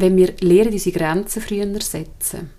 [0.00, 2.50] wenn wir lernen, unsere Grenzen früher setzen,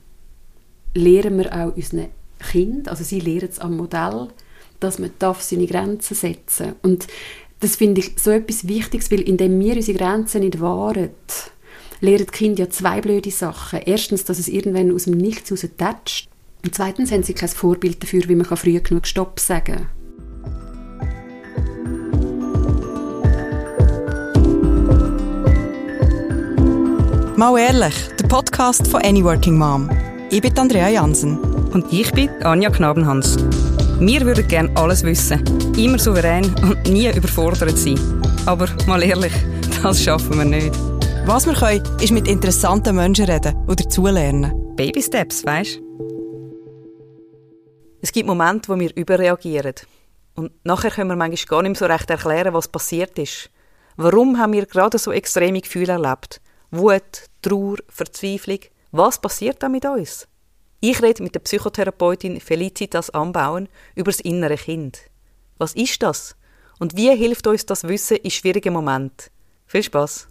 [0.93, 2.07] lernen wir auch unseren
[2.39, 4.29] Kind, also sie lernen es am Modell,
[4.79, 7.07] dass man darf seine Grenzen setzen und
[7.61, 11.11] das finde ich so etwas Wichtiges, weil indem wir unsere Grenzen nicht wahren,
[12.01, 13.81] lernen die Kinder ja zwei blöde Sachen.
[13.85, 16.27] Erstens, dass es irgendwann aus dem Nichts raus tätscht.
[16.63, 20.00] Und zweitens haben sie kein Vorbild dafür, wie man früh genug Stopp sagen kann.
[27.41, 29.89] Mal ehrlich, der Podcast von Any Working Mom.
[30.29, 31.39] Ich bin Andrea Jansen.
[31.73, 33.35] Und ich bin Anja Knabenhans.
[33.99, 35.43] Wir würden gerne alles wissen,
[35.75, 37.97] immer souverän und nie überfordert sein.
[38.45, 39.33] Aber mal ehrlich,
[39.81, 40.71] das schaffen wir nicht.
[41.25, 44.75] Was wir können, ist mit interessanten Menschen reden oder dazulernen.
[44.75, 45.81] Baby Steps, weißt
[48.01, 49.73] Es gibt Momente, wo wir überreagieren.
[50.35, 53.49] Und nachher können wir manchmal gar nicht mehr so recht erklären, was passiert ist.
[53.97, 56.39] Warum haben wir gerade so extreme Gefühle erlebt?
[56.73, 58.59] Wut, Trauer, Verzweiflung.
[58.93, 60.25] Was passiert da mit uns?
[60.79, 64.99] Ich rede mit der Psychotherapeutin Felicitas Anbauen über das innere Kind.
[65.57, 66.37] Was ist das?
[66.79, 69.29] Und wie hilft uns das Wissen in schwierigen Momenten?
[69.67, 70.29] Viel Spaß!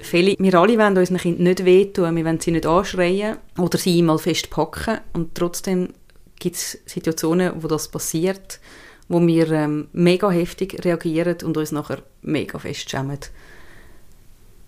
[0.00, 4.02] Viele, wir alle wollen unseren Kindern nicht wehtun, wir wollen sie nicht anschreien oder sie
[4.02, 5.92] mal festpacken und trotzdem
[6.38, 8.58] gibt es Situationen, wo das passiert
[9.08, 13.18] wo wir ähm, mega heftig reagieren und uns nachher mega fest schämen.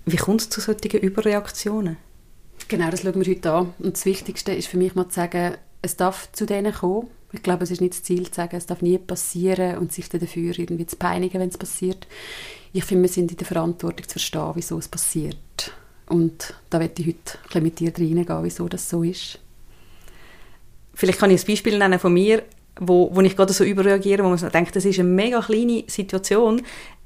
[0.06, 1.96] Wie kommt es zu solchen Überreaktionen?
[2.68, 3.74] Genau, das schauen wir heute an.
[3.78, 7.08] Und das Wichtigste ist für mich mal zu sagen, es darf zu denen kommen.
[7.32, 10.08] Ich glaube, es ist nicht das Ziel zu sagen, es darf nie passieren und sich
[10.08, 12.06] dann dafür irgendwie zu peinigen, wenn es passiert.
[12.72, 15.72] Ich finde, wir sind in der Verantwortung zu verstehen, wieso es passiert.
[16.06, 19.38] Und da werde ich heute ein bisschen mit dir reingehen, wieso das so ist.
[20.94, 22.44] Vielleicht kann ich ein Beispiel nennen von mir
[22.80, 26.62] wo, wo ich gerade so überreagiere, wo man denkt, das ist eine mega kleine Situation.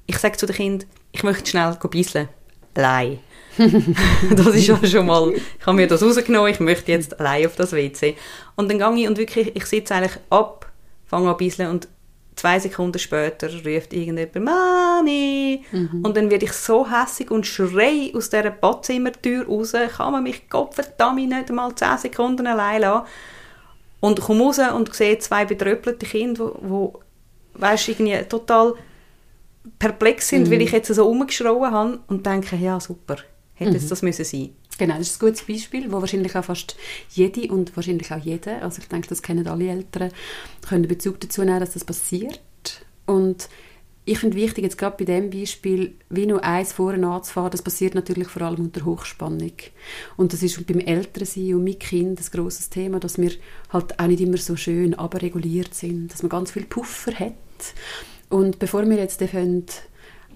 [0.06, 2.28] Ich sage zu den Kindern, ich möchte schnell bisseln.
[2.74, 3.18] Allein.
[4.36, 7.72] das ist schon mal, ich habe mir das rausgenommen, ich möchte jetzt allein auf das
[7.72, 8.16] WC.
[8.54, 10.70] Und dann gehe ich und wirklich, ich sitze eigentlich ab,
[11.06, 11.88] fange an bisseln und
[12.36, 16.04] zwei Sekunden später ruft irgendjemand «Mami!» mhm.
[16.04, 20.48] Und dann werde ich so hässig und schrei aus dieser Badzimmertür raus, kann man mich
[20.48, 23.06] Gottverdammt nicht mal zehn Sekunden allein lassen.
[24.00, 27.00] Und komme raus und sehe zwei betröppelte Kinder, die, wo,
[27.54, 28.74] weißt, irgendwie total
[29.78, 30.52] perplex sind, mhm.
[30.52, 33.16] weil ich jetzt so rumgeschrauen habe und denke, ja super,
[33.54, 33.88] hätte mhm.
[33.88, 36.76] das müssen sein Genau, das ist ein gutes Beispiel, wo wahrscheinlich auch fast
[37.10, 40.12] jede und wahrscheinlich auch jeder, also ich denke, das kennen alle Eltern,
[40.66, 42.40] können Bezug dazu nehmen, dass das passiert.
[43.04, 43.48] Und
[44.08, 47.94] ich finde wichtig, jetzt gerade bei diesem Beispiel, wie nur eins vorne anzufahren, das passiert
[47.94, 49.52] natürlich vor allem unter Hochspannung.
[50.16, 53.32] Und das ist beim Elternsein und mit Kind ein grosses Thema, dass wir
[53.70, 57.34] halt auch nicht immer so schön reguliert sind, dass man ganz viel Puffer hat.
[58.30, 59.66] Und bevor wir jetzt anfangen,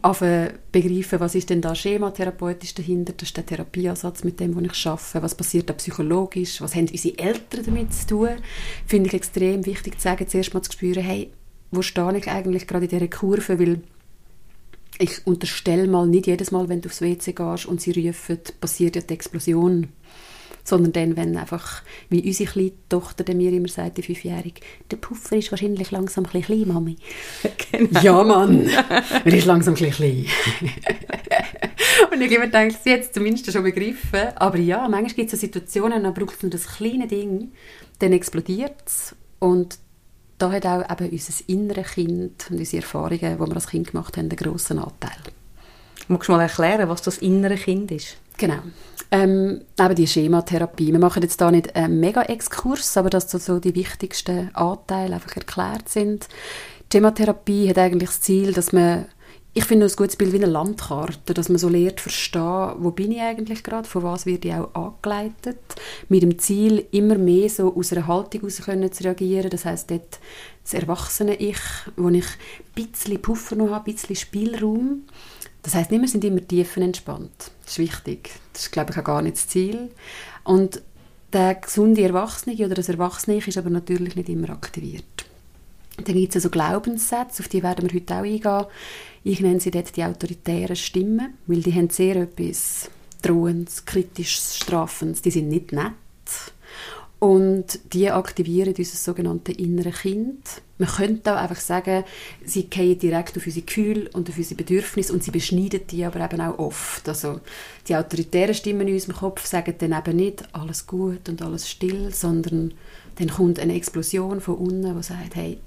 [0.03, 4.87] begreifen, was ist denn da schematherapeutisch dahinter, das ist der Therapieansatz, mit dem wo ich
[4.87, 8.29] arbeite, was passiert da psychologisch, was haben unsere Eltern damit zu tun,
[8.87, 11.31] finde ich extrem wichtig zu sagen, zuerst mal zu spüren, hey,
[11.73, 13.81] wo stehe ich eigentlich gerade in dieser Kurve, weil
[14.99, 18.97] ich unterstelle mal, nicht jedes Mal, wenn du aufs WC gehst und sie rufen, passiert
[18.97, 19.89] ja die Explosion.
[20.65, 24.61] Sondern dann, wenn einfach, wie unsere kleine Tochter der mir immer sagt, die Fünfjährige,
[24.93, 26.97] der Puffer ist wahrscheinlich langsam ein klein, Mami.
[27.73, 28.01] Genau.
[28.01, 28.69] Ja, Mann,
[29.25, 30.27] er ist langsam ein klein.
[32.13, 34.29] und ich habe gedacht, sie hat es zumindest schon begriffen.
[34.37, 37.51] Aber ja, manchmal gibt es so Situationen, da braucht nur das kleine Ding,
[37.99, 39.17] dann explodiert es.
[39.41, 39.79] Und
[40.43, 44.17] da hat auch eben unser inneres Kind und unsere Erfahrungen, die wir als Kind gemacht
[44.17, 45.17] haben, einen grossen Anteil.
[46.09, 48.17] Magst du mal erklären, was das innere Kind ist?
[48.39, 48.59] Genau.
[49.13, 50.91] Ähm, eben die Schematherapie.
[50.91, 55.89] Wir machen jetzt da nicht einen Mega-Exkurs, aber dass so die wichtigsten Anteile einfach erklärt
[55.89, 56.27] sind.
[56.91, 59.07] Die Schematherapie hat eigentlich das Ziel, dass man
[59.55, 63.13] ich finde ein gutes Bild wie eine Landkarte, dass man so lernt verstehen, wo bin
[63.13, 65.59] ich eigentlich gerade, von was werde ich auch angeleitet,
[66.09, 70.21] mit dem Ziel, immer mehr so aus einer Haltung heraus zu reagieren, das heißt dort
[70.63, 71.59] das erwachsene Ich,
[71.97, 75.03] wo ich ein bisschen Puffer noch habe, ein bisschen Spielraum,
[75.63, 79.05] das heißt nicht, wir sind immer tiefenentspannt, das ist wichtig, das ist glaube ich auch
[79.05, 79.91] gar nicht das Ziel.
[80.45, 80.83] Und
[81.33, 85.05] der gesunde Erwachsene oder das Erwachsene ist aber natürlich nicht immer aktiviert.
[85.97, 88.67] Dann gibt es also Glaubenssätze, auf die werden wir heute auch eingehen.
[89.25, 92.91] Ich nenne sie dort die autoritären Stimmen, weil die haben sehr etwas
[93.23, 95.23] Drohendes, Kritisches, Strafendes.
[95.23, 95.93] Die sind nicht nett.
[97.21, 100.43] Und die aktivieren unser sogenanntes innere Kind.
[100.79, 102.03] Man könnte auch einfach sagen,
[102.45, 106.25] sie gehen direkt auf unsere Gefühle und auf unsere Bedürfnisse und sie beschneiden die aber
[106.25, 107.09] eben auch oft.
[107.09, 107.39] Also
[107.87, 112.13] die autoritären Stimmen in unserem Kopf sagen dann eben nicht alles gut und alles still,
[112.13, 112.75] sondern
[113.15, 115.59] dann kommt eine Explosion von unten, die sagt, hey,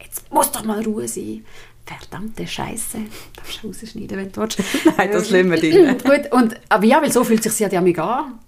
[0.00, 1.44] jetzt muss doch mal Ruhe sein.
[1.86, 2.98] Verdammte Scheiße.
[3.36, 4.58] Darfst du rausschneiden, wenn du willst.
[4.98, 5.98] Nein, das lassen wir drin.
[6.04, 8.38] Gut, und, aber ja, weil so fühlt sich ja die an.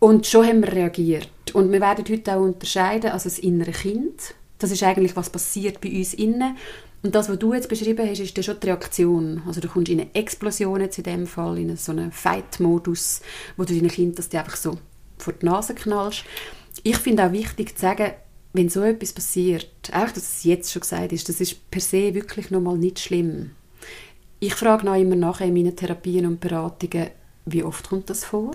[0.00, 1.28] Und schon haben wir reagiert.
[1.52, 5.80] Und wir werden heute auch unterscheiden, also das innere Kind, das ist eigentlich, was passiert
[5.80, 6.56] bei uns innen.
[7.02, 9.42] Und das, was du jetzt beschrieben hast, ist dann schon die Reaktion.
[9.46, 13.20] Also du kommst in eine Explosion jetzt in dem Fall, in so einen Fight-Modus,
[13.56, 14.78] wo du deinem Kind das einfach so
[15.16, 16.24] vor die Nase knallst.
[16.82, 18.12] Ich finde auch wichtig zu sagen,
[18.52, 22.14] wenn so etwas passiert, auch dass es jetzt schon gesagt ist, das ist per se
[22.14, 23.50] wirklich nochmal nicht schlimm.
[24.40, 27.10] Ich frage noch immer nachher in meinen Therapien und Beratungen,
[27.44, 28.54] wie oft kommt das vor?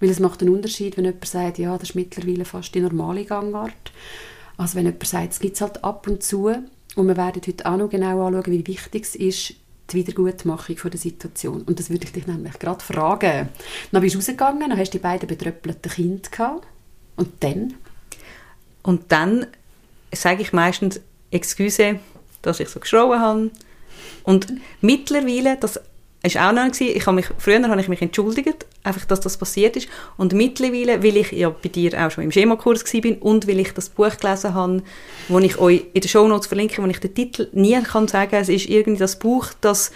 [0.00, 3.24] Weil es macht einen Unterschied, wenn jemand sagt, ja, das ist mittlerweile fast die normale
[3.24, 3.92] Gangart.
[4.56, 6.52] Also wenn jemand sagt, es gibt es halt ab und zu.
[6.94, 9.54] Und wir werden heute auch noch genau anschauen, wie wichtig es ist,
[9.90, 11.62] die Wiedergutmachung von der Situation.
[11.62, 13.48] Und das würde ich dich nämlich gerade fragen.
[13.90, 16.66] Dann bist du rausgegangen, dann hast du die beiden betröppelten Kinder gehabt.
[17.16, 17.74] Und dann?
[18.82, 19.46] Und dann
[20.12, 21.00] sage ich meistens,
[21.30, 21.98] Excuse,
[22.42, 23.50] dass ich so geschrauen habe.
[24.24, 25.80] Und mittlerweile, das
[26.22, 29.36] ist auch noch gewesen, ich habe mich, früher habe ich mich entschuldigt, einfach, dass das
[29.36, 29.88] passiert ist.
[30.16, 33.72] Und mittlerweile, weil ich ja bei dir auch schon im Schemakurs war und weil ich
[33.72, 34.82] das Buch gelesen habe,
[35.28, 38.48] wo ich euch in den Shownotes verlinke, wo ich den Titel nie kann sagen, es
[38.48, 39.90] ist irgendwie das Buch, das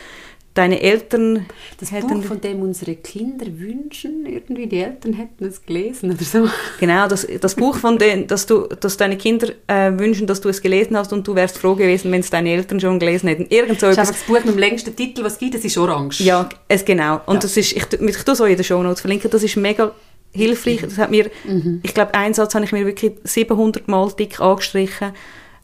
[0.56, 1.46] deine Eltern...
[1.78, 6.48] Das Buch, von dem unsere Kinder wünschen, irgendwie die Eltern hätten es gelesen oder so.
[6.80, 10.48] Genau, das, das Buch, von dem, dass, du, dass deine Kinder äh, wünschen, dass du
[10.48, 13.46] es gelesen hast und du wärst froh gewesen, wenn es deine Eltern schon gelesen hätten.
[13.48, 15.64] Irgend so das ist einfach das Buch mit dem längsten Titel, was es gibt, das
[15.64, 16.20] ist orange.
[16.20, 17.20] Ja, es, genau.
[17.26, 17.40] Und ja.
[17.40, 19.92] das ist, ich, ich tue es euch in den Shownotes verlinken, das ist mega
[20.32, 20.82] hilfreich.
[20.82, 21.80] Das hat mir, mhm.
[21.82, 25.12] ich glaube, einen Satz habe ich mir wirklich 700 Mal dick angestrichen,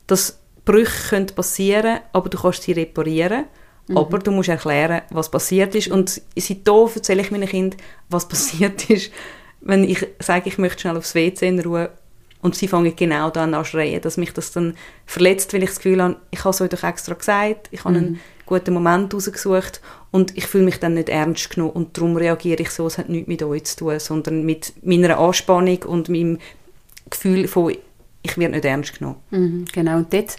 [0.07, 3.45] dass Brüche passieren können, aber du kannst sie reparieren.
[3.89, 3.99] Mhm.
[3.99, 5.89] Aber du musst erklären, was passiert ist.
[5.89, 9.11] Und seitdem erzähle ich meinen Kindern, was passiert ist,
[9.61, 11.91] wenn ich sage, ich möchte schnell aufs WC in Ruhe
[12.43, 14.75] und sie fangen genau dann an zu schreien, dass mich das dann
[15.07, 17.95] verletzt, weil ich das Gefühl habe, ich habe es euch doch extra gesagt, ich habe
[17.95, 18.05] mhm.
[18.05, 19.81] einen guten Moment rausgesucht
[20.11, 23.09] und ich fühle mich dann nicht ernst genommen und darum reagiere ich so, es hat
[23.09, 26.39] nichts mit euch zu tun, sondern mit meiner Anspannung und meinem
[27.09, 27.77] Gefühl von,
[28.23, 29.21] ich werde nicht ernst genommen.
[29.31, 30.37] Mhm, genau, und dort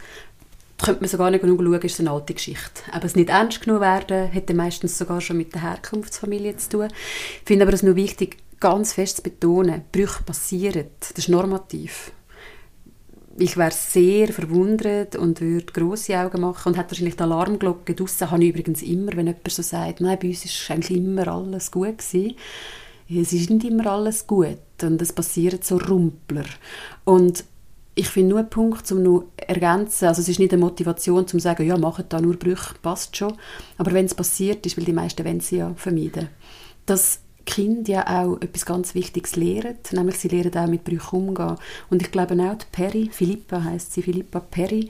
[0.84, 2.82] könnte man sogar nicht genug schauen, ist eine alte Geschichte.
[2.92, 6.88] Aber es nicht ernst genommen werden, hat meistens sogar schon mit der Herkunftsfamilie zu tun.
[6.88, 12.12] Ich finde aber es nur wichtig, ganz fest zu betonen, Brüche passieren, das ist normativ.
[13.38, 18.30] Ich wäre sehr verwundert und würde grosse Augen machen und hätte wahrscheinlich die Alarmglocke draussen,
[18.30, 21.72] habe ich übrigens immer, wenn jemand so sagt, nein, bei uns ist eigentlich immer alles
[21.72, 22.36] gut gewesen.
[23.10, 26.46] Es ist nicht immer alles gut und es passieren so Rumpler.
[27.04, 27.44] Und
[27.96, 31.40] ich finde nur einen Punkt, um noch ergänzen, also es ist nicht eine Motivation, zum
[31.40, 33.34] zu sagen, ja, macht da nur Brüche, passt schon.
[33.78, 36.30] Aber wenn es passiert ist, weil die meisten wollen sie ja vermeiden,
[36.86, 41.58] dass Kinder ja auch etwas ganz Wichtiges lernen, nämlich sie lernen auch mit Brüchen umgehen.
[41.90, 44.90] Und ich glaube auch, die Perry, Philippa heißt sie, Philippa Perry,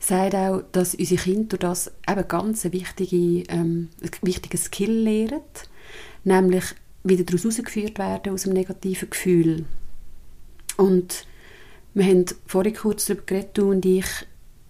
[0.00, 4.92] sagt auch, dass unsere Kinder durch das eben ganz eine wichtige, ähm, ein wichtiges Skill
[4.92, 5.42] lernen,
[6.24, 6.64] nämlich
[7.04, 9.64] wieder daraus herausgeführt werden aus einem negativen Gefühl.
[10.76, 11.26] Und
[11.98, 14.06] wir haben vorhin kurz darüber geredet, du und ich,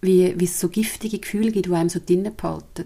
[0.01, 2.85] wie, wie es so giftige Gefühle gibt, die einem so drinnen behalten.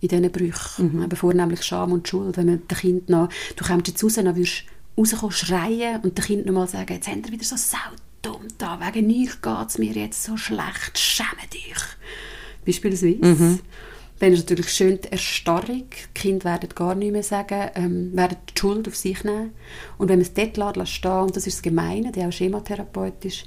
[0.00, 0.96] In diesen Brüchen.
[0.96, 1.02] Mhm.
[1.02, 2.36] Eben vornehmlich Scham und Schuld.
[2.36, 4.64] Wenn man dem Kind noch, du kommst jetzt raus, dann würdest
[4.96, 8.48] du rauskommen, schreien und dem Kind noch mal sagen, jetzt haben wir wieder so saudumm
[8.58, 11.74] da, wegen nichts geht es mir jetzt so schlecht, schäme dich.
[12.64, 13.18] Beispielsweise.
[13.20, 13.60] Mhm.
[14.18, 15.84] Dann ist natürlich schön die Erstarrung.
[15.90, 19.52] Die Kinder werden gar nichts mehr sagen, ähm, werden die Schuld auf sich nehmen.
[19.98, 23.44] Und wenn man es dort lässt, stehen, und das ist das Gemeine, der auch schematherapeutisch,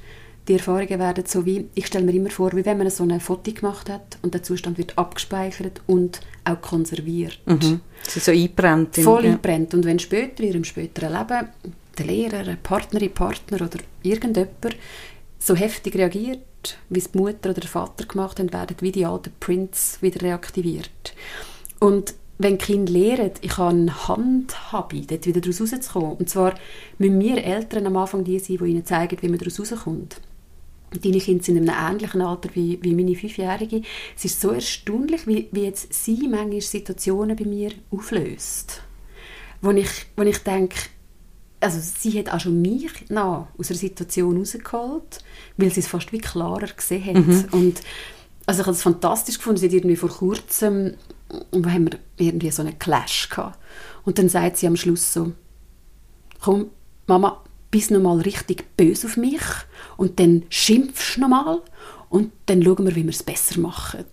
[0.47, 3.19] die Erfahrungen werden so wie, ich stelle mir immer vor, wie wenn man so ein
[3.19, 7.39] Foto gemacht hat und der Zustand wird abgespeichert und auch konserviert.
[7.45, 7.81] Mhm.
[8.05, 8.95] Ist so eingebrennt.
[8.95, 9.29] Voll ja.
[9.31, 9.73] eingebrennt.
[9.75, 11.49] Und wenn später, in ihrem späteren Leben,
[11.97, 14.75] der Lehrer, eine Partnerin, Partner oder irgendjemand
[15.37, 16.39] so heftig reagiert,
[16.89, 20.21] wie es die Mutter oder der Vater gemacht haben, werden wie die alten Prints wieder
[20.21, 21.13] reaktiviert.
[21.79, 26.13] Und wenn Kinder lernen, ich habe eine Handhabe, dort wieder daraus rauszukommen.
[26.13, 26.55] Und zwar
[26.97, 30.21] müssen wir Eltern am Anfang die sein, die ihnen zeigen, wie man daraus rauskommt.
[30.91, 33.81] Deine Kinder sind in einem ähnlichen Alter wie, wie meine Fünfjährige.
[34.15, 38.81] Es ist so erstaunlich, wie, wie jetzt sie manchmal Situationen bei mir auflöst.
[39.61, 40.77] Wo ich, wo ich denke,
[41.61, 45.19] also sie hat auch schon mich nach aus der Situation rausgeholt,
[45.57, 47.27] weil sie es fast wie klarer gesehen hat.
[47.27, 47.45] Mhm.
[47.51, 47.81] Und
[48.45, 50.95] also ich habe es fantastisch gefunden, sie hat irgendwie vor kurzem,
[51.51, 53.59] wo haben wir irgendwie so einen Clash gehabt.
[54.05, 55.33] Und dann sagt sie am Schluss so,
[56.41, 56.67] komm,
[57.07, 59.41] Mama, bist noch mal richtig böse auf mich
[59.97, 61.61] und dann schimpfst du noch mal
[62.09, 64.05] und dann schauen wir, wie wir es besser machen.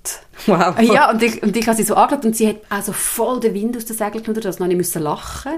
[0.47, 0.79] Wow.
[0.83, 3.55] Ja, und ich, und ich habe sie so angeschaut und sie hat also voll den
[3.55, 5.53] Wind aus den Segeln genommen, dass ich musste lachen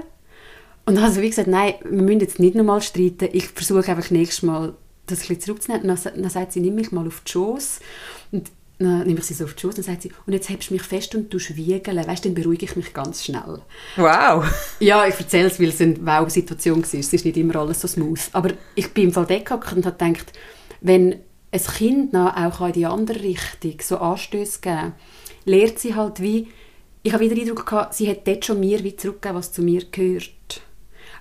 [0.89, 3.29] und dann habe ich wie gesagt, nein, wir müssen jetzt nicht nochmal streiten.
[3.31, 4.73] Ich versuche einfach nächstes Mal
[5.05, 5.87] das ein bisschen zurückzunehmen.
[5.87, 7.79] Und dann, dann sagt sie, nimm mich mal auf die Schoß.
[8.31, 10.71] Und dann nehme ich sie so auf die Schoß und sagt sie, und jetzt hebst
[10.71, 12.07] du mich fest und du wiegeln.
[12.07, 13.61] Weißt du, dann beruhige ich mich ganz schnell.
[13.97, 14.45] Wow.
[14.79, 16.99] Ja, ich erzähle es, weil es eine Wow-Situation war.
[16.99, 18.21] Es ist nicht immer alles so smooth.
[18.33, 20.33] Aber ich bin im Fall dort und habe gedacht,
[20.81, 21.17] wenn
[21.51, 24.93] ein Kind noch auch in die andere Richtung so Anstöße geben
[25.45, 26.47] lehrt sie halt wie,
[27.03, 29.61] ich habe wieder den Eindruck gehabt, sie hat dort schon mir wie zurückgegeben, was zu
[29.61, 30.61] mir gehört.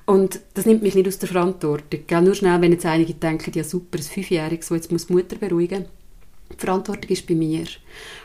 [0.08, 2.00] Und das nimmt mich nicht aus der Verantwortung.
[2.06, 2.22] Gell?
[2.22, 5.36] Nur schnell, wenn jetzt einige denken, ja super, ein Fünfjähriges, so jetzt muss die Mutter
[5.36, 5.84] beruhigen.
[6.50, 7.66] Die Verantwortung ist bei mir.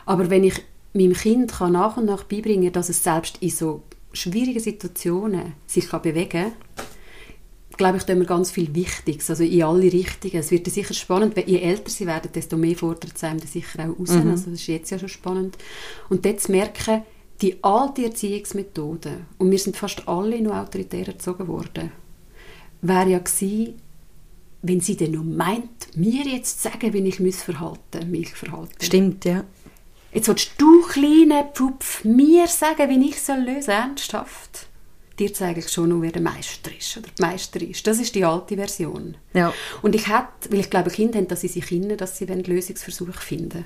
[0.06, 0.62] Aber wenn ich
[0.94, 5.90] meinem Kind kann nach und nach beibringen dass es selbst in so schwierigen Situationen sich
[5.90, 6.52] kann bewegen kann,
[7.76, 10.38] glaube ich, tun wir ganz viel Wichtiges, also in alle Richtungen.
[10.38, 13.84] Es wird sicher spannend, weil je älter sie werden, desto mehr fordert es einem sicher
[13.84, 14.12] auch raus.
[14.12, 14.32] Mhm.
[14.32, 15.58] Also das ist jetzt ja schon spannend.
[16.08, 17.02] Und dort zu merken,
[17.44, 21.92] die alte Erziehungsmethode, und wir sind fast alle noch autoritär erzogen worden,
[22.82, 23.80] wäre ja gewesen,
[24.62, 28.82] wenn sie denn noch meint, mir jetzt zu sagen, wie ich mich verhalten, mich verhalten.
[28.82, 29.44] Stimmt, ja.
[30.14, 34.68] Jetzt willst du, kleine Pfupf, mir sagen, wie ich soll lösen, ernsthaft
[35.20, 37.86] dir zeige ich schon, wer der Meister ist oder die Meister ist.
[37.86, 39.16] Das ist die alte Version.
[39.34, 39.54] Ja.
[39.84, 43.22] Und ich hätte, weil ich glaube, Kinder haben, dass sie sich finden, dass sie Lösungsversuche
[43.22, 43.66] finden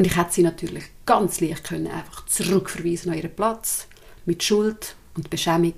[0.00, 3.86] Und ich hätte sie natürlich ganz leicht können einfach zurückverweisen an ihren Platz
[4.24, 5.74] mit Schuld und Beschämung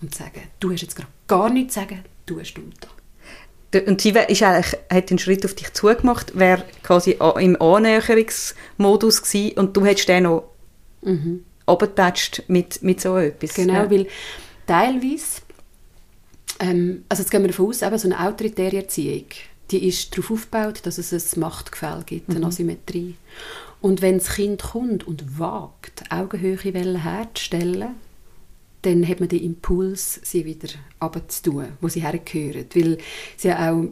[0.00, 3.80] und sagen, du hast jetzt gerade gar nichts zu sagen, du hast dumm da.
[3.80, 9.58] Und sie ist eigentlich, hat den Schritt auf dich zugemacht, wäre quasi im Annäherungsmodus gewesen
[9.58, 10.44] und du hättest den noch
[11.02, 11.44] mhm
[12.48, 13.52] mit, mit so etwas.
[13.52, 13.90] Genau, ja.
[13.90, 14.06] weil
[14.66, 15.42] teilweise,
[16.60, 19.26] ähm, also jetzt gehen wir davon aus, eben so eine autoritäre Erziehung,
[19.70, 22.46] die ist darauf aufgebaut, dass es ein Machtgefälle gibt, eine mhm.
[22.46, 23.14] Asymmetrie.
[23.80, 27.94] Und wenn das Kind kommt und wagt, Augenhöhe herzustellen,
[28.82, 30.68] dann hat man den Impuls, sie wieder
[31.00, 32.66] abzutun, wo sie hergehören.
[32.74, 32.98] Weil
[33.36, 33.84] sie auch,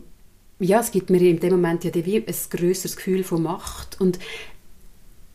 [0.58, 4.00] ja, es gibt mir in dem Moment ja ein grösseres Gefühl von Macht.
[4.00, 4.18] Und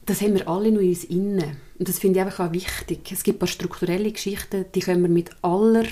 [0.06, 1.58] das haben wir alle noch in uns innen.
[1.78, 3.12] Und das finde ich einfach auch wichtig.
[3.12, 5.86] Es gibt ein paar strukturelle Geschichten, die können wir mit aller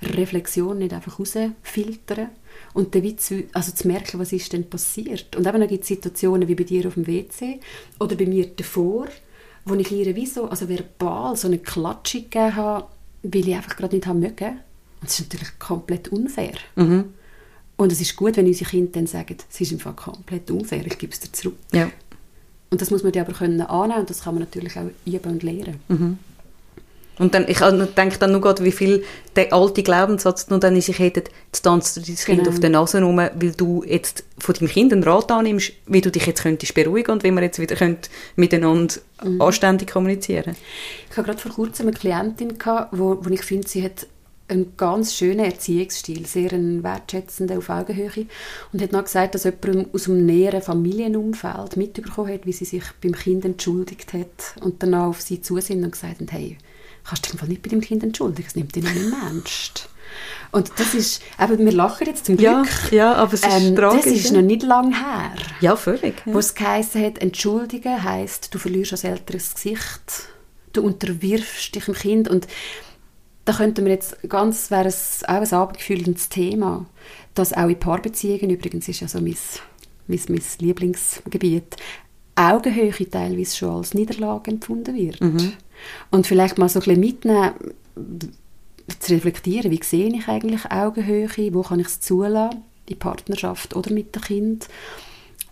[0.00, 2.30] Reflexion nicht einfach rausfiltern.
[2.74, 5.36] Und dann zu, also zu merken, was ist denn passiert.
[5.36, 7.60] Und eben dann gibt es Situationen wie bei dir auf dem WC
[8.00, 9.06] oder bei mir davor,
[9.64, 12.86] wo ich ihr wie so, also verbal so eine Klatsche gegeben habe,
[13.22, 14.60] weil ich einfach gerade nicht haben mögen.
[15.00, 16.54] Und das ist natürlich komplett unfair.
[16.76, 17.12] Mhm.
[17.76, 20.98] Und es ist gut, wenn unsere Kinder dann sagen, es ist einfach komplett unfair, ich
[20.98, 21.56] gebe es dir zurück.
[21.72, 21.90] Ja.
[22.70, 25.42] Und das muss man aber können annehmen und das kann man natürlich auch üben und
[25.42, 25.80] lernen.
[25.88, 26.18] Mhm.
[27.18, 29.04] Und dann, ich denke dann nur gerade, wie viel
[29.36, 32.50] der alte Glaubenssatz nur dann in sich hätte, jetzt tanzt du dein Kind genau.
[32.50, 36.10] auf der Nase rum, weil du jetzt von deinem Kind einen Rat annimmst, wie du
[36.10, 39.40] dich jetzt könntest beruhigen und wie wir jetzt wieder könnt miteinander mhm.
[39.40, 40.56] anständig kommunizieren
[41.10, 44.06] Ich hatte gerade vor kurzem eine Klientin, gehabt, wo, wo ich finde, sie hat
[44.48, 48.26] einen ganz schönen Erziehungsstil, sehr einen wertschätzenden auf Augenhöhe
[48.72, 52.84] und hat noch gesagt, dass jemand aus einem näheren Familienumfeld mitbekommen hat, wie sie sich
[53.02, 56.58] beim Kind entschuldigt hat und danach auf sie zu sind und gesagt hat, hey,
[57.04, 59.88] kannst du dich nicht bei dem Kind entschuldigen, es nimmt dich nicht ernst.
[60.50, 62.68] Und das ist, eben, wir lachen jetzt zum Glück.
[62.90, 64.04] Ja, ja aber es ist ähm, tragisch.
[64.04, 65.32] Das ist noch nicht lange her.
[65.60, 66.14] Ja, völlig.
[66.26, 66.34] Ja.
[66.34, 70.28] Wo es geheißen hat, entschuldigen heisst, du verlierst als älteres Gesicht,
[70.74, 72.46] du unterwirfst dich dem Kind und
[73.44, 76.86] da könnten wir jetzt ganz, wäre es auch ein abendgefühltes Thema,
[77.34, 79.36] dass auch in Paarbeziehungen, übrigens ist ja so mein,
[80.06, 81.76] mein, mein Lieblingsgebiet,
[82.34, 85.20] Augenhöhe teilweise schon als Niederlage empfunden wird.
[85.20, 85.54] Mhm.
[86.10, 87.52] Und vielleicht mal so ein bisschen mitnehmen,
[88.98, 93.92] zu reflektieren, wie sehe ich eigentlich Augenhöhe, wo kann ich es zulassen, in Partnerschaft oder
[93.92, 94.68] mit dem Kind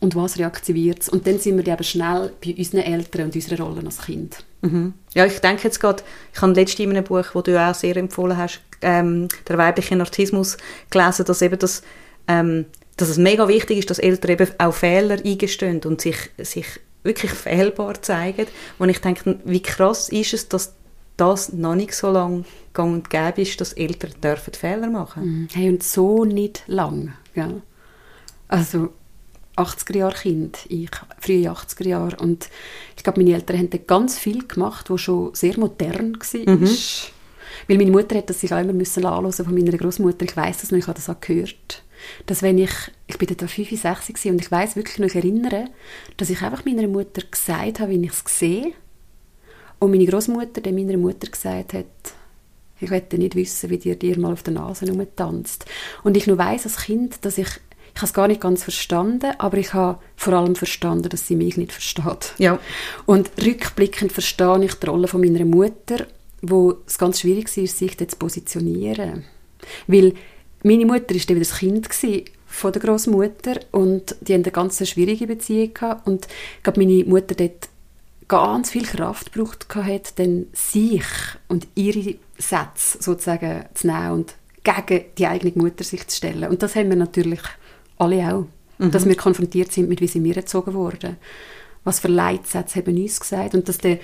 [0.01, 1.09] und was reaktiviert es.
[1.09, 4.45] Und dann sind wir eben schnell bei unseren Eltern und unserer Rolle als Kind.
[4.63, 4.95] Mhm.
[5.15, 6.03] Ja, ich denke jetzt gerade,
[6.35, 9.97] ich habe letztens in einem Buch, das du auch sehr empfohlen hast, ähm, «Der weibliche
[9.97, 10.57] Narzissmus»,
[10.91, 11.83] gelesen, dass eben das,
[12.29, 12.65] ähm,
[12.97, 16.67] dass es mega wichtig ist, dass Eltern eben auch Fehler eingestehen und sich, sich
[17.03, 18.47] wirklich fehlbar zeigen.
[18.79, 20.75] Und ich denke, wie krass ist es, dass
[21.17, 25.25] das noch nicht so lange gang und gäbe ist, dass Eltern dürfen Fehler machen.
[25.25, 25.49] Mhm.
[25.53, 27.13] Hey, und so nicht lang.
[27.35, 27.51] Ja.
[28.49, 28.91] Also
[29.57, 32.49] 80er-Jahre-Kind, ich frühe 80er-Jahre und
[32.97, 36.55] ich glaube, meine Eltern haben ganz viel gemacht, was schon sehr modern war.
[36.55, 36.69] Mhm.
[37.69, 40.25] Weil meine Mutter hat das sich auch immer müssen anhören von meiner Großmutter.
[40.25, 41.83] Ich weiß das noch, ich habe das auch gehört.
[42.27, 42.71] Dass wenn ich,
[43.07, 45.67] ich bin da 5, 6 und ich weiß wirklich noch, ich erinnere,
[46.17, 48.73] dass ich einfach meiner Mutter gesagt habe, wie ich es sehe.
[49.79, 51.87] Und meine Großmutter dann meiner Mutter gesagt hat,
[52.81, 55.67] ich werde nicht wissen, wie dir dir mal auf der Nase tanzt.
[56.03, 57.49] Und ich nur weiß als Kind, dass ich
[57.93, 61.35] ich habe es gar nicht ganz verstanden, aber ich habe vor allem verstanden, dass sie
[61.37, 62.35] mich nicht versteht.
[62.39, 62.59] Ja.
[63.05, 66.07] Und rückblickend verstehe ich die Rolle von meiner Mutter,
[66.41, 69.25] wo es ganz schwierig war, sich zu positionieren.
[69.87, 70.15] Weil
[70.63, 71.89] meine Mutter war wieder das Kind
[72.47, 76.27] von der Großmutter und die haben eine ganz schwierige Beziehung gehabt und
[76.57, 77.69] ich glaube, meine Mutter dort
[78.29, 81.05] ganz viel Kraft gebraucht hat, dann sich
[81.49, 86.49] und ihre Sätze sozusagen zu nehmen und gegen die eigene Mutter sich zu stellen.
[86.49, 87.41] Und das haben wir natürlich
[87.99, 88.47] alle auch.
[88.79, 88.91] Mhm.
[88.91, 91.17] Dass wir konfrontiert sind mit, wie sie mir erzogen wurden.
[91.85, 93.55] Was für Leitsätze haben uns gesagt.
[93.55, 93.99] Und dass der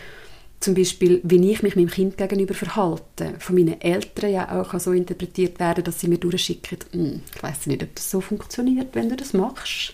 [0.61, 4.93] zum Beispiel, wie ich mich meinem Kind gegenüber verhalte, von meinen Eltern ja auch so
[4.93, 9.09] interpretiert werden, dass sie mir durchschicken, hm, ich weiß nicht, ob das so funktioniert, wenn
[9.09, 9.93] du das machst.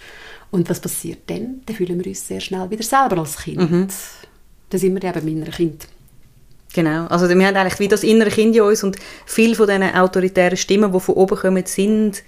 [0.50, 1.62] Und was passiert dann?
[1.66, 3.58] Dann fühlen wir uns sehr schnell wieder selber als Kind.
[3.58, 3.88] Mhm.
[4.70, 5.88] Dann sind wir eben mit einem Kind.
[6.74, 9.94] Genau, also wir haben eigentlich wie das innere Kind in uns und viele von diesen
[9.94, 12.22] autoritären Stimmen, die von oben kommen, sind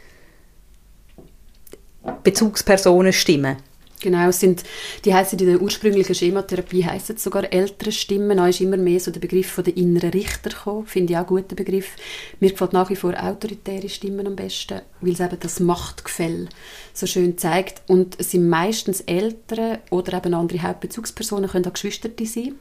[2.22, 3.56] Bezugspersonen Stimmen.
[4.04, 4.64] Genau, es sind,
[5.06, 8.36] die heißen in der ursprünglichen Schematherapie heißen sogar ältere Stimmen.
[8.36, 10.86] Da ist immer mehr so der Begriff von der inneren Richter gekommen.
[10.86, 11.96] Finde ich auch einen guten Begriff.
[12.38, 16.50] Mir gefällt nach wie vor autoritäre Stimmen am besten, weil es eben das Machtgefälle
[16.92, 17.80] so schön zeigt.
[17.86, 22.56] Und es sind meistens Eltern oder eben andere Hauptbezugspersonen, können auch Geschwisterte sein.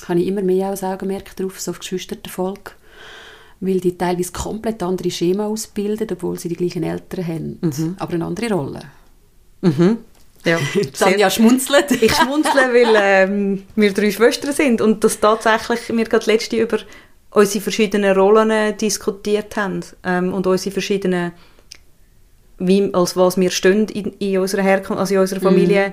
[0.00, 2.72] Da habe ich immer mehr als Augenmerk drauf, so auf Geschwistertenfolge
[3.60, 7.96] weil die teilweise komplett andere Schema ausbilden, obwohl sie die gleichen Eltern haben, mhm.
[7.98, 8.82] aber eine andere Rolle.
[9.62, 9.98] Mhm.
[10.48, 10.58] Ja,
[10.98, 11.90] Tanja schmunzelt.
[11.90, 16.78] ich schmunzle, weil ähm, wir drei Schwestern sind und das tatsächlich wir gerade letzte über
[17.30, 21.32] unsere verschiedenen Rollen diskutiert haben ähm, und unsere verschiedenen
[22.58, 25.92] wie, als was wir stehen in, in unserer Herkunft, also in unserer Familie, mm.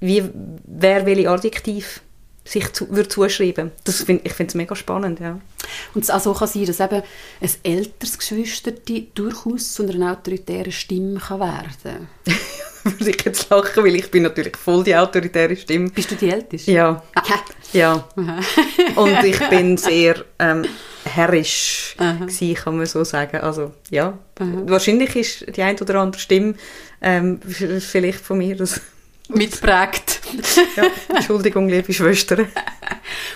[0.00, 0.24] wie,
[0.64, 2.00] wer welche Adjektiv
[2.44, 3.72] sich zu, würde zuschreiben.
[3.84, 5.38] Das find, ich finde es mega spannend, ja.
[5.94, 7.02] Und es also kann sein, dass eben
[7.40, 8.72] ein älteres Geschwister
[9.14, 12.08] durchaus zu einer autoritären Stimme kann werden kann.
[12.92, 15.90] würde ich jetzt lachen, weil ich bin natürlich voll die autoritäre Stimme.
[15.90, 16.70] Bist du die Älteste?
[16.70, 17.02] Ja.
[17.14, 17.40] Aha.
[17.72, 18.08] Ja.
[18.16, 18.40] Aha.
[18.96, 20.64] Und ich bin sehr ähm,
[21.04, 23.38] herrisch gewesen, kann man so sagen.
[23.38, 24.18] Also, ja.
[24.38, 24.62] Aha.
[24.66, 26.54] Wahrscheinlich ist die ein oder andere Stimme
[27.00, 28.80] ähm, vielleicht von mir das
[29.28, 30.20] mitprägt.
[30.76, 32.48] ja, Entschuldigung, liebe Schwestern.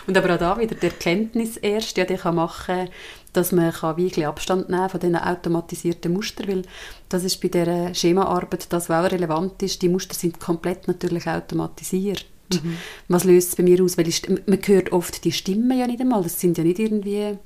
[0.07, 2.89] Und aber auch da wieder die Erkenntnis erst, ja, die kann machen
[3.33, 6.62] dass man kann wie Abstand nehmen von diesen automatisierten Mustern, weil
[7.09, 9.81] das ist bei dieser Schemaarbeit das, was auch relevant ist.
[9.83, 12.27] Die Muster sind komplett natürlich automatisiert.
[12.53, 12.77] Mhm.
[13.09, 13.97] Was löst es bei mir aus?
[13.97, 16.23] Weil ich, man hört oft die Stimmen ja nicht einmal.
[16.23, 17.38] Das sind ja nicht irgendwie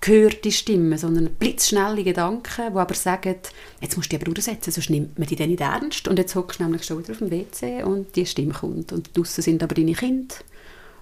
[0.00, 3.36] gehörte Stimmen, sondern blitzschnelle Gedanken, die aber sagen,
[3.80, 6.08] jetzt musst du dich aber durchsetzen, sonst nimmt man dich dann nicht ernst.
[6.08, 8.92] Und jetzt hockst du nämlich schon wieder auf dem WC und die Stimme kommt.
[8.92, 10.34] Und draussen sind aber deine Kinder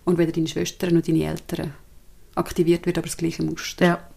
[0.04, 1.74] und weder deine Schwestern noch deine Eltern
[2.34, 3.84] aktiviert wird aber das gleiche Muster.
[3.84, 4.08] Ja.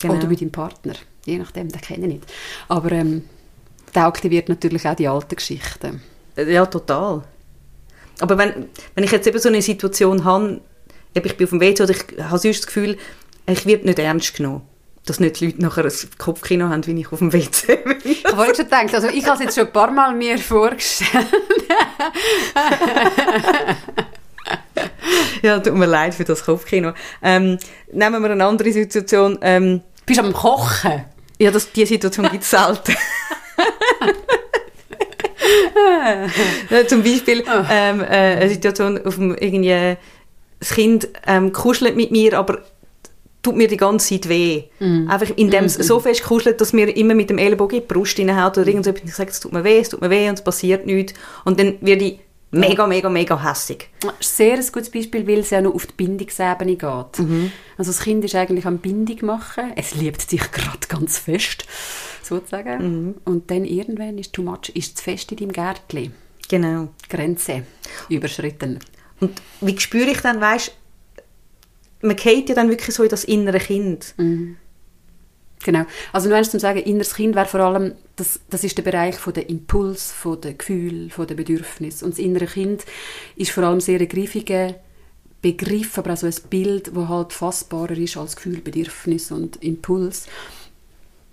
[0.00, 0.14] Genau.
[0.14, 2.32] Oder mit deinem Partner, je nachdem, den kenne ich nicht.
[2.68, 3.24] Aber ähm,
[3.94, 6.02] der aktiviert natürlich auch die alten Geschichten.
[6.36, 7.22] Ja, total.
[8.20, 10.60] Aber wenn, wenn ich jetzt eben so eine Situation habe,
[11.14, 12.96] ich bin auf dem WC oder ich habe sonst das Gefühl,
[13.46, 14.62] ich werde nicht ernst genommen.
[15.06, 17.98] Dass nicht die Leute nachher ein Kopfkino haben, wie ich auf dem WC bin.
[18.04, 21.26] Ich habe schon gedacht, also ich habe es jetzt schon ein paar Mal mir vorgestellt.
[25.42, 26.92] ja, tut mir leid für das Kopfkino.
[27.22, 27.58] Ähm,
[27.92, 29.38] nehmen wir eine andere Situation.
[29.42, 31.04] Ähm, Bist du am Kochen?
[31.38, 32.94] Ja, das, diese Situation gibt es selten.
[36.86, 37.64] zum Beispiel oh.
[37.70, 39.96] ähm, äh, eine Situation, auf dem, irgendwie,
[40.58, 42.62] das Kind ähm, kuschelt mit mir, aber
[43.42, 44.64] tut mir die ganze Zeit weh.
[44.80, 45.08] Mm.
[45.08, 45.82] Einfach indem es mm.
[45.82, 48.86] so fest kuschelt, dass mir immer mit dem Ellbogen in die Brust reinhaut oder irgend
[48.86, 49.10] so etwas.
[49.10, 51.12] Ich sage, es tut mir weh, es tut mir weh und es passiert nichts.
[51.44, 52.20] Und dann werde ich
[52.58, 53.90] mega, mega, mega hässig.
[54.20, 57.18] Sehr ein gutes Beispiel, weil es ja noch auf die Bindungsebene geht.
[57.18, 57.52] Mhm.
[57.76, 59.72] Also das Kind ist eigentlich am Bindung machen.
[59.76, 61.66] Es liebt sich gerade ganz fest,
[62.22, 63.06] sozusagen.
[63.06, 63.14] Mhm.
[63.24, 66.12] Und dann irgendwann ist too much, ist zu fest in deinem Gärtchen.
[66.48, 66.88] Genau.
[67.08, 67.64] Grenze
[68.08, 68.78] überschritten.
[69.20, 70.72] Und wie spüre ich dann, weißt
[72.04, 74.14] man geht ja dann wirklich so in das innere Kind.
[74.18, 74.56] Mhm.
[75.64, 75.86] Genau.
[76.12, 79.16] Also nur eins zum sagen, inneres Kind wäre vor allem, das, das ist der Bereich
[79.16, 82.02] von der Impuls, von der Gefühl, von der Bedürfnis.
[82.02, 82.84] Und das innere Kind
[83.34, 84.74] ist vor allem sehr ein
[85.40, 90.26] Begriff, aber auch so ein Bild, das halt fassbarer ist als Gefühl, Bedürfnis und Impuls.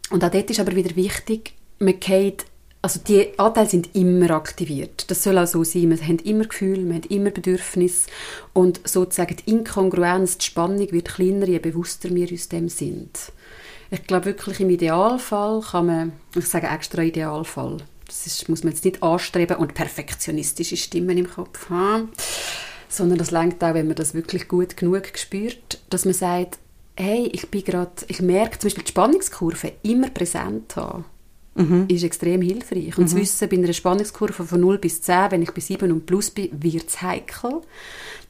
[0.09, 2.45] Und auch dort ist aber wieder wichtig, man geht
[2.83, 5.11] also die Anteile sind immer aktiviert.
[5.11, 5.91] Das soll auch so sein.
[5.91, 8.09] Wir haben immer Gefühle, wir haben immer Bedürfnisse
[8.53, 13.31] und sozusagen die Inkongruenz, die Spannung wird kleiner, je bewusster wir uns dem sind.
[13.93, 17.77] Ich glaube wirklich, im Idealfall kann man, ich sage extra Idealfall,
[18.07, 22.09] das ist, muss man jetzt nicht anstreben und perfektionistische Stimmen im Kopf haben,
[22.87, 26.59] sondern das lenkt auch, wenn man das wirklich gut genug spürt, dass man sagt,
[26.95, 31.03] hey, ich bin gerade, ich merke zum Beispiel die Spannungskurve immer präsent haben.
[31.89, 32.97] Ist extrem hilfreich.
[32.97, 36.05] Und zu wissen, bei einer Spannungskurve von 0 bis 10, wenn ich bei 7 und
[36.05, 37.61] plus bin, wird es heikel.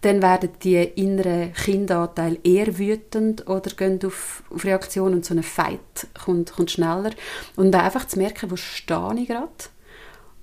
[0.02, 5.44] Dann werden die inneren Kindanteile eher wütend oder gehen auf, auf Reaktion und so ein
[5.44, 7.12] Fight kommt, kommt schneller.
[7.56, 9.50] Und einfach zu merken, wo stehe ich gerade.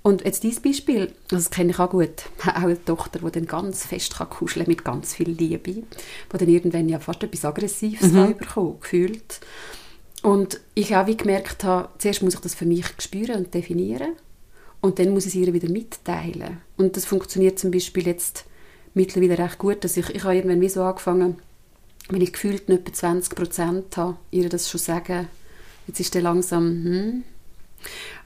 [0.01, 3.85] Und jetzt dieses Beispiel, das kenne ich auch gut, auch eine Tochter, die dann ganz
[3.85, 5.83] fest kann kuscheln mit ganz viel Liebe, die
[6.31, 8.37] dann irgendwann ja fast etwas Aggressives mhm.
[8.37, 9.41] bekommen, gefühlt.
[10.21, 14.13] Und ich auch wie gemerkt habe, zuerst muss ich das für mich spüren und definieren
[14.81, 16.61] und dann muss ich es ihr wieder mitteilen.
[16.77, 18.45] Und das funktioniert zum Beispiel jetzt
[18.93, 21.37] mittlerweile recht gut, dass ich, ich habe irgendwann wie so angefangen,
[22.09, 25.27] wenn ich gefühlt nicht etwa 20 Prozent habe, ihr das schon sagen,
[25.87, 27.23] jetzt ist der langsam, hm.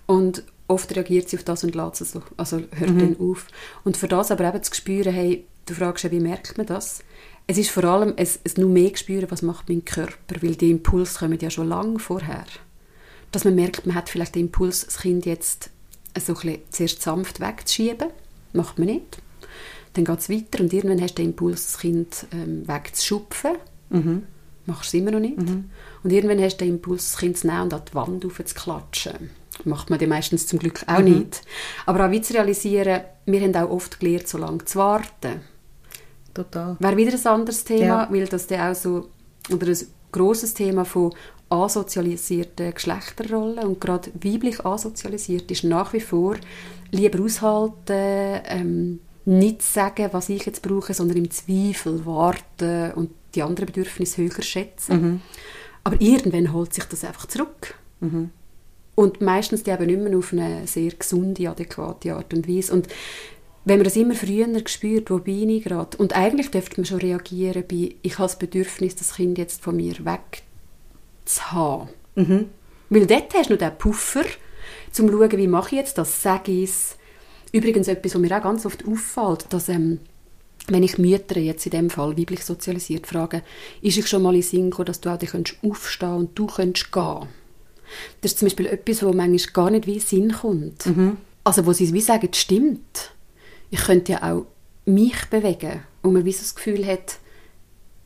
[0.05, 2.99] Und oft reagiert sie auf das und lässt es so, also hört mhm.
[2.99, 3.47] dann auf.
[3.83, 7.03] Und für das aber eben zu spüren, hey, du fragst ja, wie merkt man das?
[7.45, 10.71] Es ist vor allem es, es nur mehr spüren, was macht mein Körper, weil die
[10.71, 12.45] Impulse kommen ja schon lange vorher.
[13.31, 15.69] Dass man merkt, man hat vielleicht den Impuls, das Kind jetzt
[16.19, 18.09] so ein bisschen zuerst sanft wegzuschieben,
[18.53, 19.17] macht man nicht.
[19.93, 23.57] Dann geht es weiter und irgendwann hast du den Impuls, das Kind ähm, wegzuschupfen.
[23.89, 24.23] Mhm.
[24.65, 25.37] Machst du es immer noch nicht.
[25.37, 25.69] Mhm.
[26.03, 29.29] Und irgendwann hast du den Impuls, das Kind zu nehmen und an die Wand aufzuklatschen.
[29.65, 31.19] Macht man die meistens zum Glück auch mhm.
[31.19, 31.41] nicht.
[31.85, 35.41] Aber auch wie zu realisieren, wir haben auch oft gelernt, so lange zu warten.
[36.33, 36.75] Total.
[36.79, 38.07] Wäre wieder ein anderes Thema, ja.
[38.09, 39.09] weil das dann auch so,
[39.51, 39.77] oder ein
[40.11, 41.13] grosses Thema von
[41.49, 46.35] asozialisierten Geschlechterrollen und gerade weiblich asozialisiert ist nach wie vor
[46.91, 53.43] lieber aushalten, ähm, nicht sagen, was ich jetzt brauche, sondern im Zweifel warten und die
[53.43, 55.01] anderen Bedürfnisse höher schätzen.
[55.01, 55.21] Mhm.
[55.83, 57.75] Aber irgendwann holt sich das einfach zurück.
[57.99, 58.31] Mhm.
[58.95, 62.73] Und meistens die eben nicht mehr auf eine sehr gesunde, adäquate Art und Weise.
[62.73, 62.87] Und
[63.65, 65.97] wenn man das immer früher spürt, wo bin ich gerade?
[65.97, 69.75] Und eigentlich dürfte man schon reagieren bei, ich habe das Bedürfnis, das Kind jetzt von
[69.75, 70.43] mir weg
[71.25, 71.89] zu haben.
[72.15, 72.49] Mhm.
[72.89, 76.21] Weil dort hast du noch den Puffer, um zu schauen, wie mache ich jetzt das,
[76.21, 76.97] sage ich es.
[77.51, 79.99] Übrigens etwas, was mir auch ganz oft auffällt, dass ähm,
[80.67, 83.43] wenn ich Mütter jetzt in dem Fall weiblich sozialisiert frage,
[83.81, 87.27] ist ich schon mal in Sinn gekommen, dass du auch aufstehen und du könntest gehen
[88.21, 90.85] das ist zum Beispiel etwas, wo manchmal gar nicht wie Sinn kommt.
[90.85, 91.17] Mhm.
[91.43, 93.12] Also wo sie wie sagen, stimmt.
[93.73, 94.45] Ich könnte ja auch
[94.85, 97.17] mich bewegen und man wie so das Gefühl hat,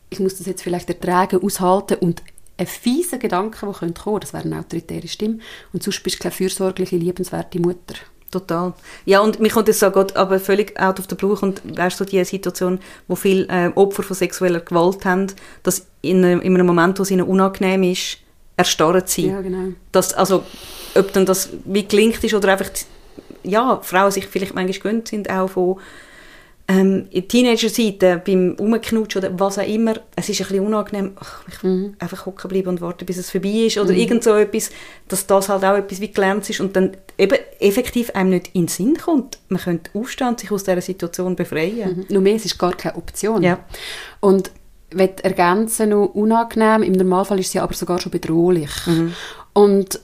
[0.09, 2.23] ich muss das jetzt vielleicht ertragen, aushalten und
[2.57, 5.39] ein fieser Gedanke, der kommen könnte, das wäre eine autoritäre Stimme
[5.73, 7.95] und sonst bist du keine fürsorgliche, liebenswerte Mutter.
[8.31, 8.73] Total.
[9.03, 12.05] Ja, und mir kommt das so aber völlig out of the blue und weißt du,
[12.05, 15.27] die Situation, wo viele äh, Opfer von sexueller Gewalt haben,
[15.63, 18.19] dass in, in einem Moment, wo es ihnen unangenehm ist,
[18.55, 19.31] erstarrt sind.
[19.31, 19.73] Ja, genau.
[19.91, 20.43] Dass, also,
[20.95, 22.69] ob dann das wie gelingt ist oder einfach,
[23.47, 25.79] ja, Frauen sich vielleicht manchmal gewöhnt sind auch von
[26.69, 31.43] ähm, in Teenager-Zeiten, beim Umknutschen oder was auch immer, es ist ein bisschen unangenehm, ach,
[31.47, 31.95] ich mhm.
[31.97, 33.99] einfach hocken bleiben und warten, bis es vorbei ist oder mhm.
[33.99, 34.69] irgend so etwas,
[35.07, 38.63] dass das halt auch etwas wie gelernt ist und dann eben effektiv einem nicht in
[38.63, 39.39] den Sinn kommt.
[39.47, 41.99] Man könnte aufstehen und sich aus dieser Situation befreien.
[41.99, 42.05] Mhm.
[42.09, 43.43] Nur mehr, es ist gar keine Option.
[43.43, 43.59] Ja.
[44.19, 44.51] Und
[44.91, 46.83] will ergänzen, noch unangenehm.
[46.83, 48.71] Im Normalfall ist sie aber sogar schon bedrohlich.
[48.85, 49.13] Mhm.
[49.53, 50.01] Und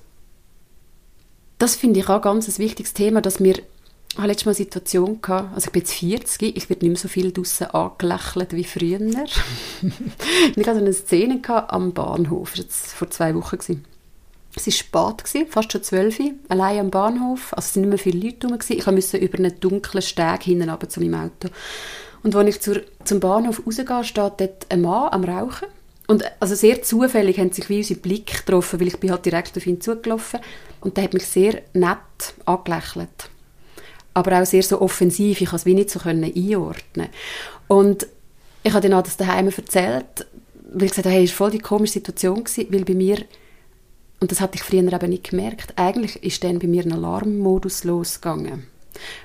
[1.64, 4.58] das finde ich auch ganz ein wichtiges Thema, dass wir ich hatte letztes Mal eine
[4.58, 8.64] Situation, also ich bin jetzt 40, ich werde nicht mehr so viel draußen angelächelt wie
[8.66, 9.00] früher.
[10.56, 13.58] ich hatte eine Szene am Bahnhof, das war jetzt vor zwei Wochen.
[13.58, 13.86] Gewesen.
[14.56, 17.54] Es war spät, gewesen, fast schon zwölf, allein am Bahnhof.
[17.54, 18.60] Also es waren nicht mehr viele Leute rum.
[18.68, 21.50] Ich musste über einen dunklen Steg hinten zu meinem Auto.
[22.22, 25.70] Und als ich zur, zum Bahnhof rausgehe, steht dort ein Mann am Rauchen.
[26.08, 29.58] Und also sehr zufällig haben sich wie unsere Blick getroffen, weil ich bin halt direkt
[29.58, 30.42] auf ihn zugelaufen
[30.82, 31.98] und der hat mich sehr nett
[32.46, 33.30] angelächelt.
[34.14, 37.10] Aber auch sehr so offensiv, ich konnte es wie nicht so einordnen
[37.68, 38.06] Und
[38.64, 40.28] ich habe dann auch das daheim erzählt,
[40.74, 43.24] weil ich gesagt habe, hey, es war voll die komische Situation, weil bei mir,
[44.20, 47.86] und das hatte ich früher eben nicht gemerkt, eigentlich ist dann bei mir ein Alarmmodus
[47.86, 48.68] losgegangen.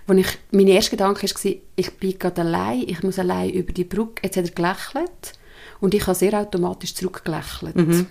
[0.06, 3.84] Wo ich, mein erster Gedanke war, ich bin gerade allein, ich muss allein über die
[3.84, 4.22] Brücke.
[4.22, 5.37] Jetzt hat er gelächelt
[5.80, 7.76] und ich habe sehr automatisch zurückgelächelt.
[7.76, 8.06] Mhm.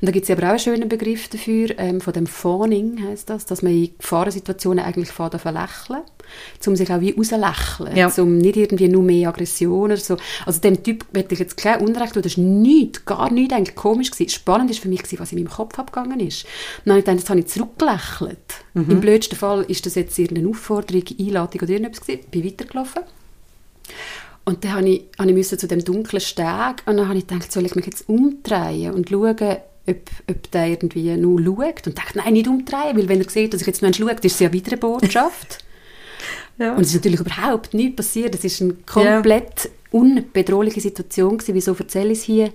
[0.00, 3.30] Und da gibt es aber auch einen schönen Begriff dafür, ähm, von dem Fawning heißt
[3.30, 6.02] das, dass man in Gefahrensituationen eigentlich fährt auf lächeln,
[6.66, 8.10] um sich auch wie rauslächeln, ja.
[8.18, 10.16] um nicht irgendwie nur mehr Aggression oder so.
[10.44, 13.76] Also dem Typ hätte ich jetzt kein Unrecht tun, das war nichts, gar nichts eigentlich
[13.76, 14.30] komisch gewesen.
[14.30, 16.44] Spannend war für mich, was in meinem Kopf abgegangen ist.
[16.84, 18.38] Und dann habe ich gedacht, jetzt habe ich zurückgelächelt.
[18.74, 18.90] Mhm.
[18.90, 22.24] Im blödsten Fall ist das jetzt irgendeine Aufforderung, Einladung oder irgendetwas gewesen.
[22.30, 23.02] Bin weitergelaufen.
[24.50, 27.52] Und dann habe ich, habe ich zu dem dunklen Steg und dann habe ich gedacht,
[27.52, 29.36] soll ich mich jetzt umdrehen und schauen,
[29.86, 29.96] ob,
[30.28, 31.86] ob der irgendwie nur schaut.
[31.86, 34.24] Und dachte, nein, nicht umdrehen, weil wenn er sieht, dass ich jetzt nur schaue, ist
[34.24, 35.64] es ja wieder eine Botschaft.
[36.58, 36.74] ja.
[36.74, 38.34] Und es ist natürlich überhaupt nichts passiert.
[38.34, 41.54] Es ist ein komplett unbedrohliche Situation gewesen.
[41.54, 42.52] Wieso erzähle ich es hier?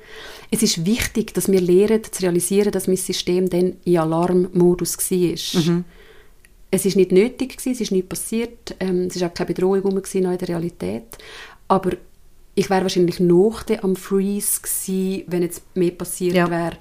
[0.52, 5.62] Es ist wichtig, dass wir lernen, zu realisieren, dass mein System dann in Alarmmodus war.
[5.62, 5.86] Mhm.
[6.72, 9.80] Es ist nicht nötig gewesen, es ist nicht passiert, ähm, es ist auch keine Bedrohung
[9.80, 11.18] rum in der Realität.
[11.68, 11.92] Aber
[12.56, 16.50] ich wäre wahrscheinlich noch am Freeze gewesen, wenn jetzt mehr passiert ja.
[16.50, 16.78] wäre,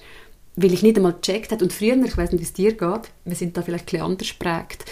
[0.57, 1.65] weil ich nicht einmal gecheckt habe.
[1.65, 4.03] Und früher, ich weiß nicht, wie es dir geht, wir sind da vielleicht ein bisschen
[4.03, 4.85] anders geprägt,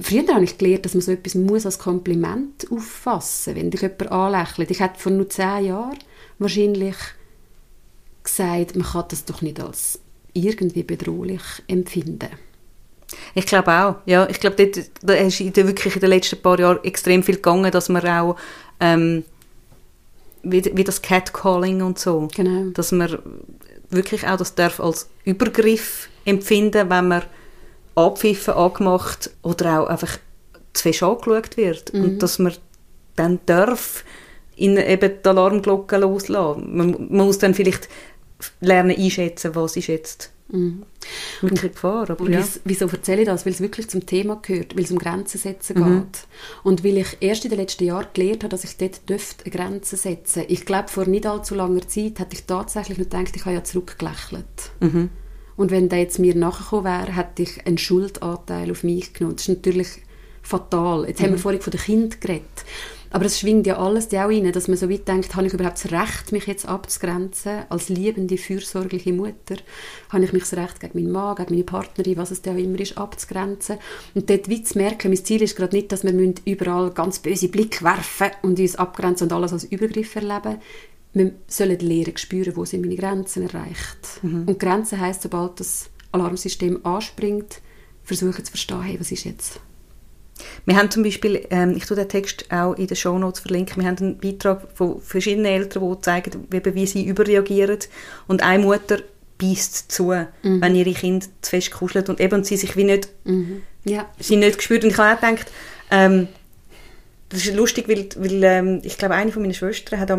[0.00, 3.82] Früher habe ich gelernt, dass man so etwas muss als Kompliment auffassen muss, wenn dich
[3.82, 4.70] jemand anlächelt.
[4.70, 5.98] Ich hätte vor nur zehn Jahren
[6.38, 6.96] wahrscheinlich
[8.22, 10.00] gesagt, man kann das doch nicht als
[10.34, 12.28] irgendwie bedrohlich empfinden.
[13.34, 13.94] Ich glaube auch.
[14.06, 17.36] Ja, ich glaube, dort, da ist in wirklich in den letzten paar Jahren extrem viel
[17.36, 18.36] gegangen, dass man auch
[18.80, 19.24] ähm,
[20.42, 22.70] wie, wie das Catcalling und so, genau.
[22.70, 23.18] dass man
[23.90, 27.22] wirklich auch das darf als Übergriff empfinden, wenn man
[27.94, 30.18] abpfiffen, angemacht oder auch einfach
[30.72, 31.92] zu fest angeschaut wird.
[31.92, 32.04] Mhm.
[32.04, 32.54] Und dass man
[33.16, 34.04] dann darf
[34.56, 36.76] in eben die Alarmglocke loslassen.
[36.76, 37.88] Man, man muss dann vielleicht
[38.60, 40.82] lernen einschätzen, was ist jetzt mhm.
[41.40, 42.10] wirklich Gefahr.
[42.10, 42.44] Aber ja.
[42.64, 43.46] Wieso erzähle ich das?
[43.46, 46.00] Weil es wirklich zum Thema gehört, weil es um Grenzen setzen mhm.
[46.00, 46.26] geht.
[46.62, 49.96] Und weil ich erst in den letzten Jahren gelernt habe, dass ich dort eine Grenze
[49.96, 53.54] setzen Ich glaube, vor nicht allzu langer Zeit hätte ich tatsächlich nur gedacht, ich habe
[53.54, 54.72] ja zurückgelächelt.
[54.80, 55.10] Mhm.
[55.56, 59.36] Und wenn der jetzt mir nachgekommen wäre, hätte ich einen Schuldanteil auf mich genommen.
[59.36, 59.88] Das ist natürlich
[60.40, 61.06] fatal.
[61.06, 61.42] Jetzt haben wir mhm.
[61.42, 62.64] vorhin von den Kindern geredet.
[63.10, 65.82] Aber es schwingt ja alles auch rein, dass man so weit denkt, habe ich überhaupt
[65.82, 67.62] das Recht, mich jetzt abzugrenzen?
[67.68, 69.56] Als liebende, fürsorgliche Mutter
[70.10, 72.56] habe ich mich das Recht, gegen meinen Mann, gegen meine Partnerin, was es da auch
[72.56, 73.78] immer ist, abzugrenzen?
[74.14, 77.48] Und dort weit zu merken, mein Ziel ist gerade nicht, dass wir überall ganz böse
[77.48, 80.58] Blick werfen und uns abgrenzen und alles als Übergriff erleben
[81.14, 84.22] wir sollen lernen, spüren, wo sind meine Grenzen erreicht.
[84.22, 84.44] Mhm.
[84.46, 87.60] Und Grenzen heisst, sobald das Alarmsystem anspringt,
[88.04, 89.60] versuchen zu verstehen, hey, was ist jetzt?
[90.66, 93.88] Wir haben zum Beispiel, ähm, ich tue den Text auch in den Shownotes verlinken, wir
[93.88, 97.78] haben einen Beitrag von verschiedenen Eltern, die zeigen, wie, sie überreagieren.
[98.26, 98.98] Und eine Mutter
[99.38, 100.60] beißt zu, mhm.
[100.60, 103.62] wenn ihre Kind zu fest kuschelt und eben sie sich wie nicht, mhm.
[103.84, 104.06] ja.
[104.18, 104.84] sie nicht gespürt.
[104.84, 105.50] Und ich habe auch gedacht,
[105.90, 106.28] ähm,
[107.28, 110.16] das ist lustig, weil, weil ähm, ich glaube, eine von meinen Schwestern hat auch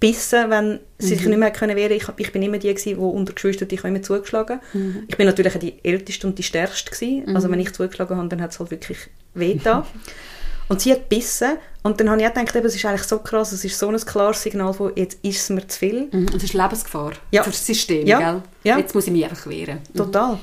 [0.00, 1.30] bissen, wenn sie sich mhm.
[1.30, 4.02] nicht mehr können wehren ich, ich bin immer die, gewesen, die unter Geschwistern ich immer
[4.02, 5.04] zugeschlagen mhm.
[5.08, 6.90] Ich bin natürlich auch die Älteste und die Stärkste.
[6.90, 7.24] Gewesen.
[7.26, 7.36] Mhm.
[7.36, 8.98] Also wenn ich zugeschlagen habe, dann hat es halt wirklich
[9.34, 9.86] weh da.
[10.68, 13.52] und sie hat bissen und dann habe ich auch gedacht, es ist eigentlich so krass,
[13.52, 16.08] es ist so ein klares Signal von, jetzt ist es mir zu viel.
[16.12, 16.28] Mhm.
[16.28, 17.42] Und es ist Lebensgefahr ja.
[17.42, 18.18] für das System, ja.
[18.18, 18.42] Gell?
[18.64, 18.78] Ja.
[18.78, 19.78] Jetzt muss ich mich einfach wehren.
[19.92, 19.96] Mhm.
[19.96, 20.38] Total.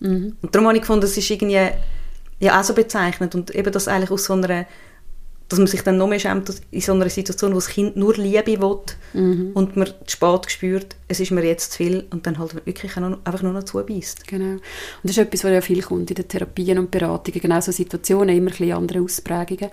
[0.00, 0.36] Mhm.
[0.42, 1.70] Und darum habe ich gefunden, es ist irgendwie
[2.40, 4.66] ja auch so bezeichnend und eben das eigentlich aus so einer
[5.48, 8.14] dass man sich dann noch mehr schämt in so einer Situation, wo das Kind nur
[8.14, 8.78] Liebe will
[9.12, 9.50] mhm.
[9.54, 13.42] und man spät spürt, es ist mir jetzt zu viel und dann halt wirklich einfach
[13.42, 14.26] nur noch zubeißt.
[14.26, 14.52] Genau.
[14.52, 14.62] Und
[15.02, 18.36] das ist etwas, was ja viel kommt in den Therapien und Beratungen, genau so Situationen,
[18.36, 19.70] immer ein bisschen andere Ausprägungen.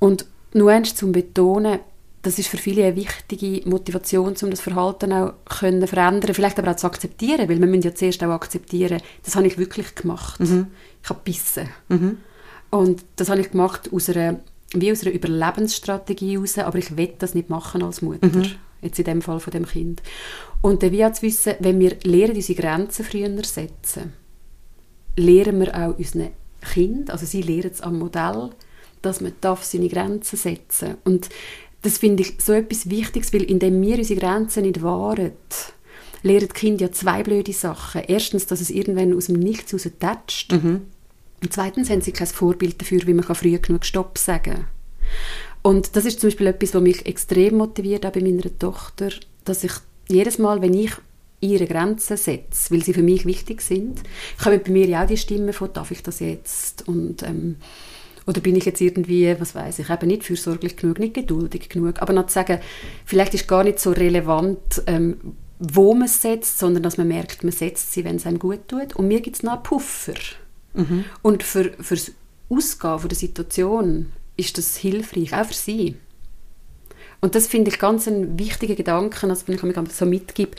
[0.00, 1.78] Und nur eins zum Betonen,
[2.22, 6.72] das ist für viele eine wichtige Motivation, um das Verhalten auch können verändern, vielleicht aber
[6.72, 10.40] auch zu akzeptieren, weil wir müssen ja zuerst auch akzeptieren, das habe ich wirklich gemacht.
[10.40, 10.66] Mhm.
[11.02, 11.68] Ich habe gebissen.
[11.88, 12.18] Mhm.
[12.70, 14.40] Und das habe ich gemacht aus einer
[14.74, 18.26] wie aus einer Überlebensstrategie heraus, aber ich will das nicht machen als Mutter.
[18.26, 18.52] Mhm.
[18.80, 20.02] Jetzt in dem Fall von dem Kind.
[20.60, 24.12] Und dann wie auch zu wissen, wenn wir lernen, unsere Grenzen früher setzen,
[25.16, 26.28] lernen wir auch unseren
[26.60, 28.50] Kind, also sie lernen es am Modell,
[29.02, 31.28] dass man darf seine Grenzen setzen Und
[31.82, 35.32] das finde ich so etwas Wichtiges, weil indem wir unsere Grenzen nicht wahren,
[36.22, 38.02] lernen die Kinder ja zwei blöde Sachen.
[38.06, 40.52] Erstens, dass es irgendwann aus dem Nichts raus tätscht.
[40.52, 40.82] Mhm.
[41.42, 44.66] Und zweitens haben sie kein Vorbild dafür, wie man früh genug Stopp sagen kann.
[45.62, 49.10] Und das ist zum Beispiel etwas, was mich extrem motiviert, auch bei meiner Tochter,
[49.44, 49.72] dass ich
[50.08, 50.92] jedes Mal, wenn ich
[51.40, 54.00] ihre Grenzen setze, weil sie für mich wichtig sind,
[54.42, 56.88] kommen bei mir ja auch die Stimmen von, darf ich das jetzt?
[56.88, 57.56] Und, ähm,
[58.26, 62.02] oder bin ich jetzt irgendwie, was weiß ich, eben nicht fürsorglich genug, nicht geduldig genug.
[62.02, 62.60] Aber noch zu sagen,
[63.04, 65.18] vielleicht ist gar nicht so relevant, ähm,
[65.58, 68.68] wo man es setzt, sondern dass man merkt, man setzt sie, wenn es einem gut
[68.68, 68.96] tut.
[68.96, 70.14] Und mir gibt es noch einen Puffer.
[70.74, 71.04] Mhm.
[71.22, 72.12] Und für, für das
[72.48, 75.96] Ausgehen von der Situation ist das hilfreich, auch für sie.
[77.20, 80.52] Und das finde ich ganz einen wichtigen Gedanken, also wenn ich mir so mitgebe,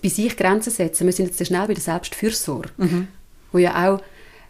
[0.00, 1.06] bei sich Grenzen setzen.
[1.06, 3.08] Wir sind jetzt sehr schnell bei der Selbstfürsorge, mhm.
[3.50, 4.00] wo ja auch,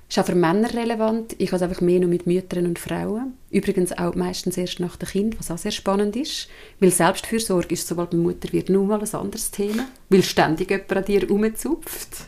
[0.06, 1.34] ist auch für Männer relevant.
[1.38, 3.32] Ich habe es einfach mehr nur mit Müttern und Frauen.
[3.50, 6.48] Übrigens auch meistens erst nach dem Kind, was auch sehr spannend ist.
[6.80, 9.86] Weil Selbstfürsorge ist, sobald man Mutter wird, nur mal ein anderes Thema.
[10.10, 12.26] Weil ständig jemand an dir rumzupft.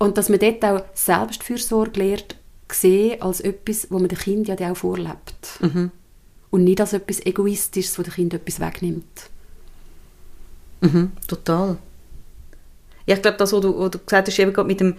[0.00, 2.34] Und dass man dort auch Selbstfürsorge lernt,
[2.72, 5.60] sehen als etwas, wo man dem Kind ja auch vorlebt.
[5.60, 5.90] Mhm.
[6.48, 9.28] Und nicht als etwas Egoistisches, wo dem Kind etwas wegnimmt.
[10.80, 11.76] Mhm, total.
[13.04, 14.96] Ja, ich glaube, das, was du, was du gesagt hast, eben gerade mit dem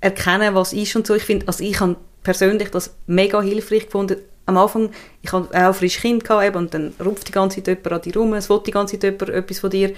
[0.00, 4.18] Erkennen, was ist und so, ich finde, also ich habe persönlich das mega hilfreich gefunden,
[4.46, 4.90] am Anfang,
[5.22, 8.02] ich hatte auch frisch Kind gehabt, eben, und dann ruft die ganze Zeit jemand an
[8.02, 9.92] dich rum, es will die ganze Zeit jemand etwas von dir.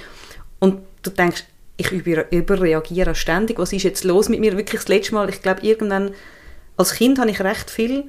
[0.59, 1.45] Und du denkst,
[1.81, 4.57] ich über, überreagiere ständig, was ist jetzt los mit mir?
[4.57, 6.13] Wirklich das letzte Mal, ich glaube, irgendwann,
[6.77, 8.05] als Kind habe ich recht viel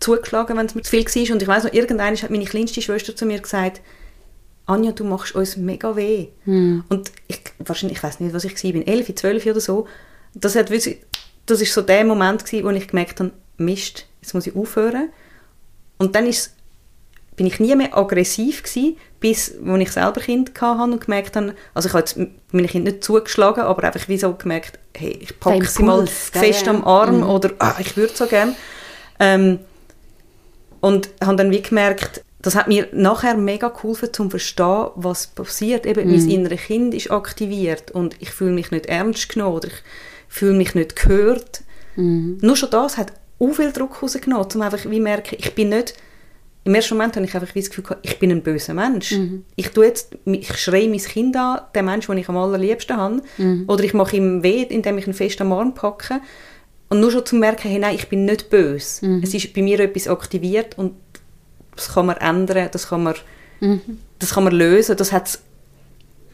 [0.00, 1.34] zugeschlagen, wenn es mir zu viel war.
[1.34, 3.80] Und ich weiß noch, irgendwann hat meine kleinste Schwester zu mir gesagt,
[4.66, 6.28] Anja, du machst uns mega weh.
[6.44, 6.84] Hm.
[6.88, 9.86] Und ich, wahrscheinlich, ich weiß nicht, was ich war, bin 11, 12 oder so.
[10.34, 14.46] Das, hat, das ist so der Moment gewesen, wo ich gemerkt habe, Mist, jetzt muss
[14.46, 15.10] ich aufhören.
[15.98, 16.55] Und dann ist,
[17.36, 21.54] bin ich nie mehr aggressiv gewesen, bis als ich selber Kind hatte und gemerkt habe,
[21.74, 22.18] also ich habe jetzt
[22.52, 26.00] meine Kinder nicht zugeschlagen, aber einfach wie so gemerkt, hey, ich packe Der sie mal
[26.00, 26.72] Impuls, fest ja.
[26.72, 27.28] am Arm Mhm.
[27.28, 28.54] oder ah, ich würde so gerne.
[29.20, 29.58] Ähm,
[30.80, 35.84] und habe dann wie gemerkt, das hat mir nachher mega geholfen, zum verstehen, was passiert.
[35.84, 39.82] Eben, mein inneres Kind ist aktiviert und ich fühle mich nicht ernst genommen oder ich
[40.28, 41.62] fühle mich nicht gehört.
[41.96, 45.94] Nur schon das hat auch viel Druck rausgenommen, um einfach wie merken, ich bin nicht
[46.66, 49.14] im ersten Moment habe ich einfach das Gefühl gehabt, ich bin ein böser Mensch.
[49.54, 53.22] Ich tue jetzt, ich schreie mein Kind an, den Mensch, den ich am allerliebsten habe,
[53.66, 56.20] oder ich mache ihm weh, indem ich ihn fest am Arm packe.
[56.88, 59.20] Und nur schon zu merken, hey, nein, ich bin nicht böse.
[59.22, 60.92] Es ist bei mir etwas aktiviert und
[61.74, 63.14] das kann man ändern, das kann man,
[64.18, 64.96] das kann man lösen.
[64.96, 65.38] Das hat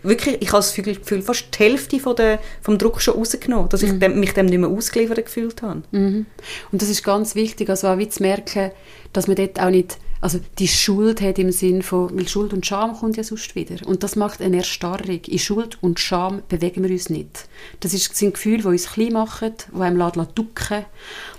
[0.02, 3.82] wirklich, ich habe das Gefühl, fast die Hälfte von der, vom Druck schon rausgenommen, dass
[3.82, 5.82] ich dem, mich dem nicht mehr ausgeliefert gefühlt habe.
[5.92, 6.26] Mhm.
[6.70, 8.70] Und das ist ganz wichtig, also auch wie zu merken,
[9.12, 12.64] dass man dort auch nicht, also die Schuld hat im Sinn von, weil Schuld und
[12.64, 13.84] Scham kommt ja sonst wieder.
[13.84, 15.20] Und das macht eine Erstarrung.
[15.26, 17.48] In Schuld und Scham bewegen wir uns nicht.
[17.80, 20.84] Das ist, sind Gefühle, die uns klein machen, die einem lassen ducken.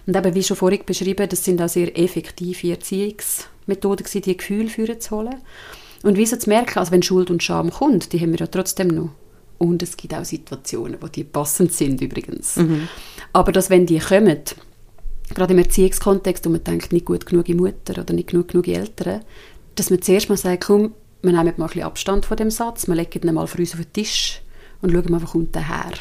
[0.06, 4.68] Und eben, wie schon vorhin beschrieben, das sind auch sehr effektive Erziehungsmethoden gewesen, die Gefühle
[4.70, 5.36] führen zu holen.
[6.04, 8.48] Und wie so zu merken, also wenn Schuld und Scham kommt, die haben wir ja
[8.48, 9.12] trotzdem noch.
[9.60, 12.58] Und es gibt auch Situationen, wo die passend sind übrigens.
[13.32, 14.40] Aber dass wenn die kommen,
[15.30, 19.22] gerade im Erziehungskontext, wo man denkt, nicht gut genug Mutter oder nicht genug genug Eltern,
[19.76, 22.88] dass man zuerst mal sagt, komm, wir nehmen mal ein bisschen Abstand von dem Satz,
[22.88, 24.42] wir legen ihn mal für uns auf den Tisch
[24.82, 25.94] und schauen mal, was kommt daher.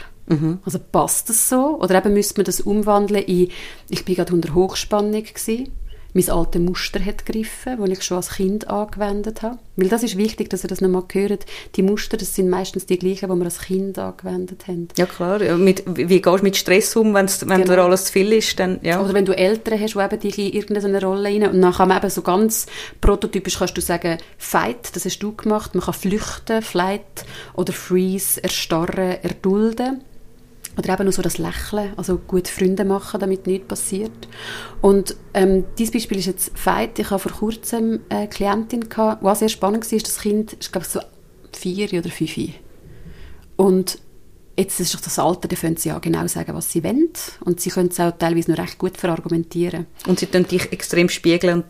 [0.64, 1.78] Also passt das so?
[1.80, 3.48] Oder eben müsste man das umwandeln in,
[3.88, 5.68] ich bin gerade unter Hochspannung gewesen,
[6.14, 9.59] mein altes Muster hat gegriffen, das ich schon als Kind angewendet habe.
[9.77, 11.46] Weil das ist wichtig, dass ihr das nochmal hört.
[11.77, 14.88] Die Muster, das sind meistens die gleichen, die wir als Kind angewendet haben.
[14.96, 17.75] Ja klar, mit, wie gehst du mit Stress um, wenn's, wenn Genau.
[17.75, 19.01] dir alles zu viel ist, dann ja.
[19.03, 21.88] Oder wenn du Eltern hast, die eben dich in irgendeine Rolle rein und dann kann
[21.88, 22.66] man eben so ganz
[23.01, 28.42] prototypisch kannst du sagen, Fight, das hast du gemacht, man kann flüchten, Flight oder Freeze,
[28.42, 30.03] erstarren, erdulden.
[30.78, 34.28] Oder eben nur so das Lächeln, also gut Freunde machen, damit nichts passiert.
[34.80, 36.98] Und ähm, dieses Beispiel ist jetzt Fight.
[36.98, 39.98] Ich habe vor kurzem eine Klientin, gehabt, auch sehr spannend war.
[39.98, 41.00] Das Kind ist, glaube ich, so
[41.52, 42.54] vier oder fünf.
[43.56, 43.98] Und
[44.56, 47.11] jetzt ist doch das Alter, da können sie ja genau sagen, was sie wollen.
[47.44, 49.87] Und sie können es auch teilweise noch recht gut verargumentieren.
[50.06, 51.64] Und sie tun dich extrem spiegeln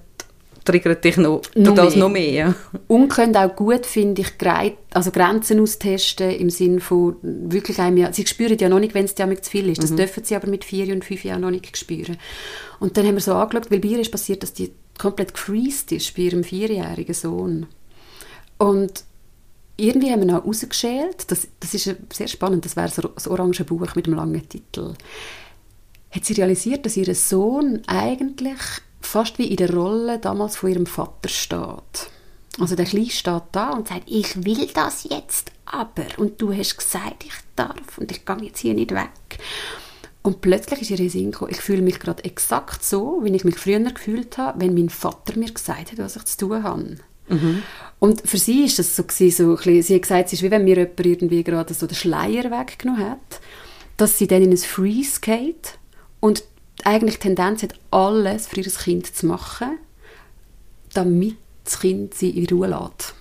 [0.64, 2.04] triggern dich noch, Noch das mehr.
[2.04, 2.32] noch mehr.
[2.32, 2.54] Ja.
[2.88, 4.28] Und können auch gut, finde ich,
[4.92, 9.04] also Grenzen austesten im Sinn von wirklich einem, ja, sie spüren ja noch nicht, wenn
[9.04, 9.82] es damit zu viel ist.
[9.82, 12.16] Das dürfen sie aber mit vier und fünf Jahren noch nicht spüren.
[12.80, 15.92] Und dann haben wir so angeschaut, weil bei ihr ist passiert, dass die komplett gefreezed
[15.92, 17.66] ist bei ihrem vierjährigen Sohn.
[18.58, 19.04] Und
[19.76, 23.64] irgendwie haben wir noch rausgeschält, das, das ist sehr spannend, das wäre so das orange
[23.64, 24.94] Buch mit dem langen Titel,
[26.10, 28.58] hat sie realisiert, dass ihr Sohn eigentlich
[29.02, 32.10] fast wie in der Rolle damals von ihrem Vater steht.
[32.58, 36.06] Also der Kleine steht da und sagt, ich will das jetzt aber.
[36.18, 39.38] Und du hast gesagt, ich darf und ich gehe jetzt hier nicht weg.
[40.22, 43.58] Und plötzlich ist ihr Sinn gekommen, ich fühle mich gerade exakt so, wie ich mich
[43.58, 46.96] früher gefühlt habe, wenn mein Vater mir gesagt hat, was ich zu tun habe.
[47.98, 50.50] Und für sie ist das so, gewesen, so bisschen, sie hat gesagt, es ist wie
[50.50, 53.40] wenn mir jemand irgendwie gerade so den Schleier weggenommen hat,
[53.96, 55.78] dass sie dann in ein Freeze geht
[56.20, 56.44] und
[56.84, 59.78] eigentlich die Tendenz hat, alles für ihr Kind zu machen,
[60.92, 63.14] damit das Kind sie in Ruhe lässt.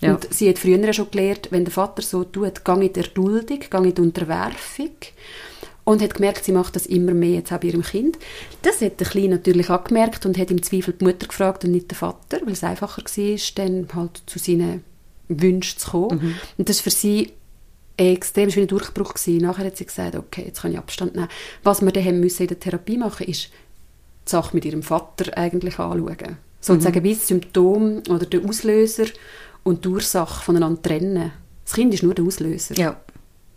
[0.00, 0.14] Ja.
[0.14, 3.60] Und sie hat früher schon gelernt, wenn der Vater so tut, geh in die Erduldung,
[3.68, 4.90] geh in die Unterwerfung.
[5.84, 8.18] Und hat gemerkt, sie macht das immer mehr jetzt auch bei ihrem Kind.
[8.60, 11.70] Das hat der Kleine natürlich auch gemerkt und hat im Zweifel die Mutter gefragt und
[11.70, 14.84] nicht den Vater, weil es einfacher war, dann halt zu seinen
[15.28, 16.38] Wünschen zu kommen.
[16.58, 17.32] Und das war für sie
[17.98, 19.14] extrem schöner Durchbruch.
[19.14, 19.38] Gewesen.
[19.38, 21.28] Nachher hat sie gesagt, okay, jetzt kann ich Abstand nehmen.
[21.62, 23.50] Was wir dann haben müssen in der Therapie machen ist,
[24.26, 26.38] die Sache mit ihrem Vater eigentlich anschauen.
[26.60, 29.06] Sozusagen wie das Symptom oder der Auslöser
[29.62, 31.32] und die Ursache voneinander trennen.
[31.64, 32.96] Das Kind ist nur der Auslöser ja.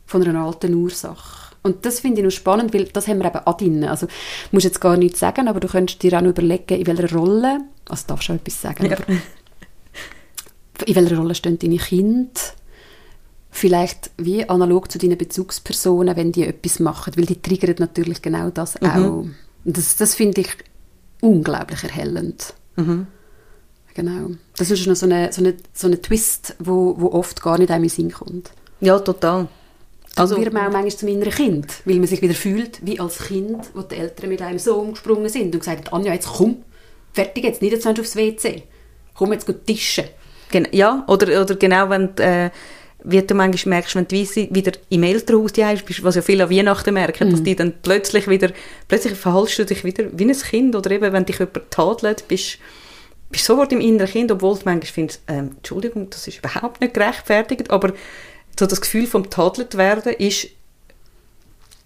[0.06, 1.56] von einer alten Ursache.
[1.64, 3.84] Und das finde ich noch spannend, weil das haben wir eben adin.
[3.84, 4.12] Also, du
[4.52, 7.62] musst jetzt gar nichts sagen, aber du könntest dir auch noch überlegen, in welcher Rolle,
[7.88, 8.98] also darfst du auch etwas sagen, Ja.
[10.86, 12.32] in welcher Rolle stehen deine Kinder?
[13.52, 18.50] Vielleicht wie analog zu deinen Bezugspersonen, wenn die etwas machen, weil die triggern natürlich genau
[18.50, 19.26] das auch.
[19.66, 20.50] Und das, das finde ich
[21.20, 22.54] unglaublich erhellend.
[23.94, 24.32] Genau.
[24.58, 27.72] Das ist noch so eine, so eine, so eine Twist, wo, wo oft gar nicht
[27.72, 28.52] einem in Sinn kommt.
[28.80, 29.48] Ja, total.
[30.16, 33.20] Also wird man auch manchmal zum inneren Kind, weil man sich wieder fühlt wie als
[33.20, 36.64] Kind, wo die Eltern mit einem so umgesprungen sind und gesagt haben, Anja, jetzt komm,
[37.14, 38.64] fertig jetzt, nicht jetzt aufs WC.
[39.14, 40.06] Komm jetzt gut tischen.
[40.50, 42.50] Gen ja, oder, oder genau, wenn du, äh,
[43.04, 46.94] wie du manchmal merkst, wenn du wieder im Elternhaus bist, was ja viele an Weihnachten
[46.94, 47.32] merken, Mhm.
[47.32, 48.52] dass die dann plötzlich wieder,
[48.88, 52.58] plötzlich verhaltst du dich wieder wie ein Kind oder eben, wenn dich jemand tadelt, bist
[53.32, 56.94] bist sofort im inneren Kind, obwohl du manchmal findest, ähm, Entschuldigung, das ist überhaupt nicht
[56.94, 57.94] gerechtfertigt, aber
[58.60, 60.48] so das Gefühl vom tadelt werden ist,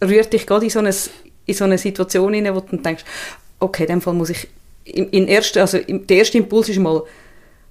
[0.03, 0.93] rührt dich gerade in so eine,
[1.45, 3.05] in so eine Situation hinein, wo du dann denkst,
[3.59, 4.47] okay, in dem Fall muss ich,
[4.85, 7.03] in, in ersten, also im, der erste Impuls ist mal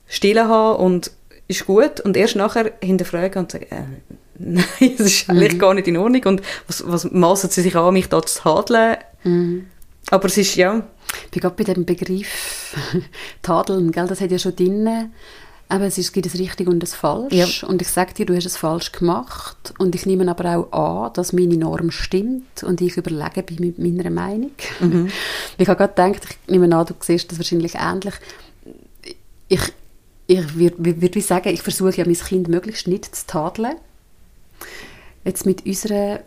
[0.06, 1.10] Stille haben und
[1.48, 3.82] ist gut und erst nachher hinterfragen und sagen, äh,
[4.38, 4.64] nein,
[4.98, 8.08] das ist eigentlich gar nicht in Ordnung und was, was maßen sie sich an, mich
[8.08, 8.96] da zu tadeln?
[10.10, 10.86] Aber es ist, ja,
[11.24, 12.76] Ich bin gerade bei dem Begriff
[13.42, 14.06] Tadeln, gell?
[14.06, 15.10] das hat ja schon drin.
[15.68, 17.32] Aber es, ist, es gibt ein richtig und ein falsch.
[17.32, 17.68] Ja.
[17.68, 19.72] Und ich sage dir, du hast es falsch gemacht.
[19.78, 22.62] Und ich nehme aber auch an, dass meine Norm stimmt.
[22.62, 24.50] Und ich überlege bei mit meiner Meinung.
[25.58, 28.14] Ich habe gerade gedacht, ich nehme an, du siehst das wahrscheinlich ähnlich.
[29.48, 29.60] Ich,
[30.26, 33.76] ich würde würd sagen, ich versuche ja, mein Kind möglichst nicht zu tadeln.
[35.24, 36.20] Jetzt mit unserer,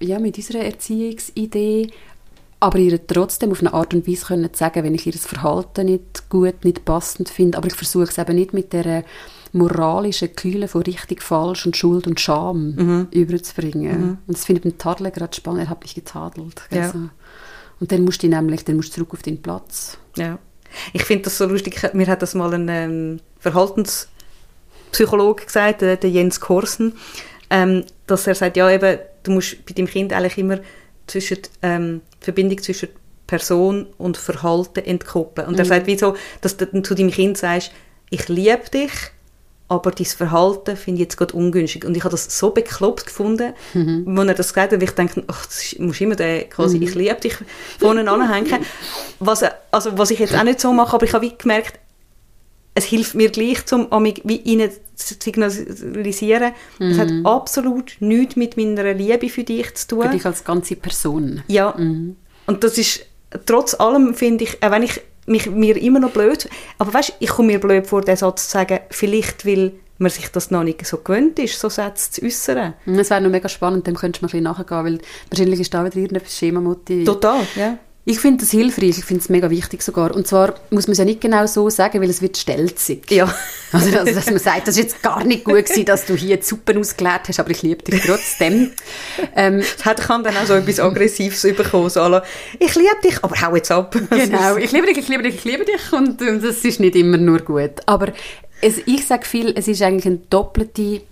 [0.00, 1.90] ja, mit unserer Erziehungsidee
[2.60, 6.28] aber ihr trotzdem auf eine Art und Weise können sagen, wenn ich ihr Verhalten nicht
[6.28, 9.04] gut, nicht passend finde, aber ich versuche es eben nicht mit der
[9.52, 14.18] moralischen Kühle von richtig, falsch und Schuld und Scham überzubringen.
[14.26, 15.62] Und das finde ich beim Tadeln gerade spannend.
[15.62, 16.62] Er hat mich getadelt.
[16.70, 16.82] Ja.
[16.82, 16.98] Also.
[17.80, 19.96] Und dann musst du nämlich, dann musst du zurück auf deinen Platz.
[20.16, 20.38] Ja.
[20.92, 21.82] Ich finde das so lustig.
[21.94, 26.94] Mir hat das mal ein ähm, Verhaltenspsychologe gesagt, der, der Jens Korsen,
[27.50, 30.58] ähm, dass er sagt, ja eben, du musst bei deinem Kind eigentlich immer
[31.06, 32.88] zwischen, ähm, die Verbindung zwischen
[33.26, 35.48] Person und Verhalten entkoppeln.
[35.48, 37.70] Und er sagt, wie so, dass du zu deinem Kind sagst,
[38.10, 38.90] ich liebe dich,
[39.68, 41.84] aber dein Verhalten finde ich jetzt gerade ungünstig.
[41.84, 44.18] Und ich habe das so bekloppt gefunden, Mhm.
[44.18, 46.94] als er das gesagt hat, weil ich denke, ach, ist, musst immer den, quasi, ich
[46.96, 47.36] liebe dich
[47.78, 48.64] vorne anhängen.
[49.20, 51.78] Was, also, was ich jetzt auch nicht so mache, aber ich habe wie gemerkt,
[52.80, 58.92] es hilft mir gleich, um wie ihnen zu signalisieren, es hat absolut nichts mit meiner
[58.94, 59.98] Liebe für dich zu tun.
[59.98, 60.02] Mhm.
[60.04, 61.42] Für dich als ganze Person.
[61.46, 63.06] Ja, und das ist,
[63.46, 67.28] trotz allem finde ich, auch wenn ich mich, mir immer noch blöd, aber weißt, ich
[67.28, 70.84] komme mir blöd vor, den Satz zu sagen, vielleicht weil man sich das noch nicht
[70.86, 72.72] so gewöhnt ist, so Sätze zu äußern.
[72.86, 75.74] Es wäre noch mega spannend, dem könntest du mal ein bisschen nachgehen, weil wahrscheinlich ist
[75.74, 77.06] da wieder irgendetwas Schema motiviert.
[77.06, 77.78] Total, ja.
[78.06, 80.14] Ich finde das hilfreich, ich finde es mega wichtig sogar.
[80.14, 83.10] Und zwar muss man es ja nicht genau so sagen, weil es wird stelzig.
[83.10, 83.32] Ja.
[83.72, 86.38] Also, dass, dass man sagt, das ist jetzt gar nicht gut gewesen, dass du hier
[86.38, 88.72] die Suppe ausgeleert hast, aber ich liebe dich trotzdem.
[89.36, 92.24] ähm, Es hat- kann dann auch so etwas Aggressives bekommen, so la,
[92.58, 93.96] ich liebe dich, aber hau jetzt ab.
[94.10, 96.96] genau, ich liebe dich, ich liebe dich, ich liebe dich und ähm, das ist nicht
[96.96, 97.74] immer nur gut.
[97.86, 98.08] Aber
[98.60, 101.02] es, ich sage viel, es ist eigentlich eine doppelte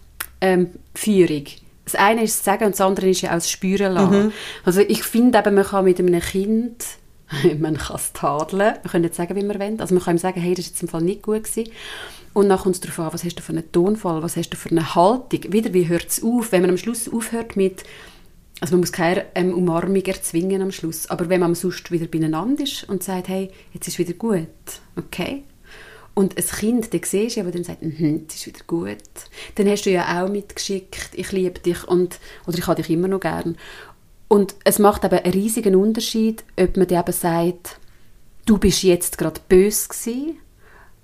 [0.41, 1.45] ähm, Führung.
[1.91, 4.33] Das eine ist das Sagen und das andere ist ja auch das Spüren lassen.
[4.63, 6.85] Also ich finde eben, man kann mit einem Kind,
[7.59, 9.81] man kann es tadeln, man kann nicht sagen, wie man will.
[9.81, 11.71] Also man kann ihm sagen, hey, das ist jetzt im Fall nicht gut gewesen.
[12.35, 14.59] Und dann kommt es darauf an, was hast du für einen Tonfall, was hast du
[14.59, 15.51] für eine Haltung.
[15.51, 16.53] Wieder, wie hört es auf?
[16.53, 17.85] Wenn man am Schluss aufhört mit,
[18.61, 22.65] also man muss keine ähm, Umarmung erzwingen am Schluss, aber wenn man sonst wieder beieinander
[22.65, 24.47] ist und sagt, hey, jetzt ist wieder gut,
[24.95, 25.45] okay?
[26.19, 28.99] Und ein Kind, das siehst du das dann sagt, mhm, jetzt ist wieder gut.
[29.55, 33.07] Dann hast du ja auch mitgeschickt, ich liebe dich und, oder ich habe dich immer
[33.07, 33.57] noch gern.
[34.27, 37.79] Und es macht eben einen riesigen Unterschied, ob man dir eben sagt,
[38.47, 40.39] du bist jetzt gerade böse gewesen,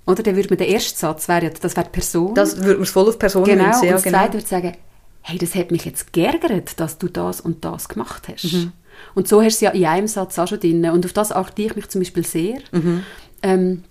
[0.04, 2.34] oder dann würde man den ersten Satz, wäre ja, das wäre die Person.
[2.34, 4.18] Das würde man voll auf Personen Genau, münzen, und ja, das genau.
[4.18, 4.76] Zweite würde sagen,
[5.20, 8.52] hey, das hat mich jetzt geärgert, dass du das und das gemacht hast.
[8.52, 8.72] Mhm.
[9.14, 10.84] Und so hast du es ja in einem Satz auch schon drin.
[10.90, 12.58] Und auf das achte ich mich zum Beispiel sehr.
[12.72, 13.04] Mhm.
[13.44, 13.84] Ähm,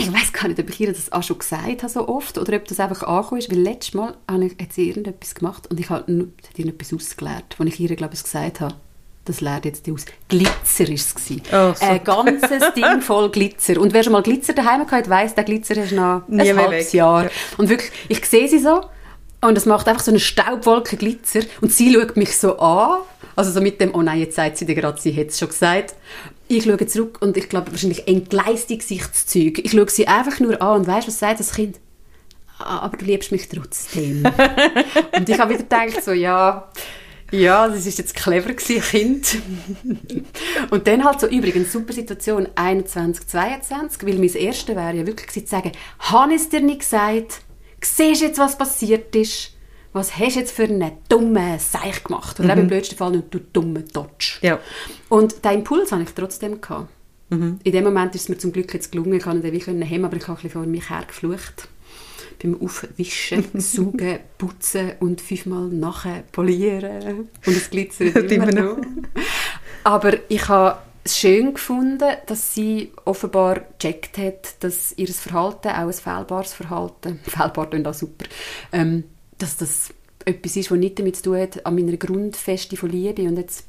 [0.00, 2.56] ich weiß gar nicht, ob ich ihr das auch schon gesagt habe so oft oder
[2.56, 5.78] ob das einfach angekommen ist, weil letztes Mal habe ich, hat sie irgendetwas gemacht und
[5.78, 8.74] ich habe hat irgendetwas ausgelernt, wo ich ihr, glaube ich, gesagt habe,
[9.26, 10.06] das lernt jetzt die aus.
[10.28, 11.14] Glitzer war es.
[11.52, 11.86] Oh, so.
[11.86, 13.78] Ein ganzes Ding voll Glitzer.
[13.80, 16.86] Und wer schon mal Glitzer daheim gehabt hat, weiss, der Glitzer noch Nie ein halbes
[16.86, 16.94] weg.
[16.94, 17.24] Jahr.
[17.24, 17.30] Ja.
[17.58, 18.86] Und wirklich, ich sehe sie so
[19.42, 23.00] und es macht einfach so eine Staubwolke Glitzer und sie schaut mich so an,
[23.40, 25.48] also so mit dem, oh nein, jetzt sagt sie dir gerade, sie hätte es schon
[25.48, 25.94] gesagt.
[26.46, 29.62] Ich schaue zurück und ich glaube, wahrscheinlich entgleiste Gesichtszüge.
[29.62, 31.80] Ich schaue sie einfach nur an und weißt was sagt das Kind?
[32.58, 34.24] Ah, aber du liebst mich trotzdem.
[35.16, 36.70] und ich habe wieder gedacht, so, ja,
[37.30, 39.38] ja, das ist jetzt clever gewesen, Kind.
[40.70, 45.30] und dann halt so, übrigens, super Situation, 21, 22, weil mein Erste wäre ja wirklich
[45.30, 47.40] zu sagen, habe ich es dir nicht gesagt?
[47.82, 49.52] Siehst du jetzt, was passiert ist?
[49.92, 52.38] Was hast du jetzt für einen dummen Seich gemacht?
[52.38, 54.38] Oder eben im blödsten Fall, du dummer Dodge.
[54.42, 54.60] Ja.
[55.08, 56.60] Und den Impuls hatte ich trotzdem.
[56.60, 56.88] Gehabt.
[57.30, 59.88] In dem Moment ist es mir zum Glück jetzt gelungen, ich konnte ihn wie können
[59.88, 61.68] haben, aber ich habe ein bisschen vor mich hergeflucht.
[62.42, 67.28] Beim Aufwischen, Saugen, Putzen und fünfmal nachher polieren.
[67.46, 68.78] Und es glitzert immer Immer noch.
[69.84, 75.86] Aber ich habe es schön gefunden, dass sie offenbar gecheckt hat, dass ihr Verhalten auch
[75.86, 78.24] ein fehlbares Verhalten, fehlbar klingt auch super,
[78.72, 79.04] ähm,
[79.42, 79.92] dass das
[80.24, 83.22] etwas ist, was nicht damit zu tun hat, an meiner Grundfeste von Liebe.
[83.22, 83.64] Und jetzt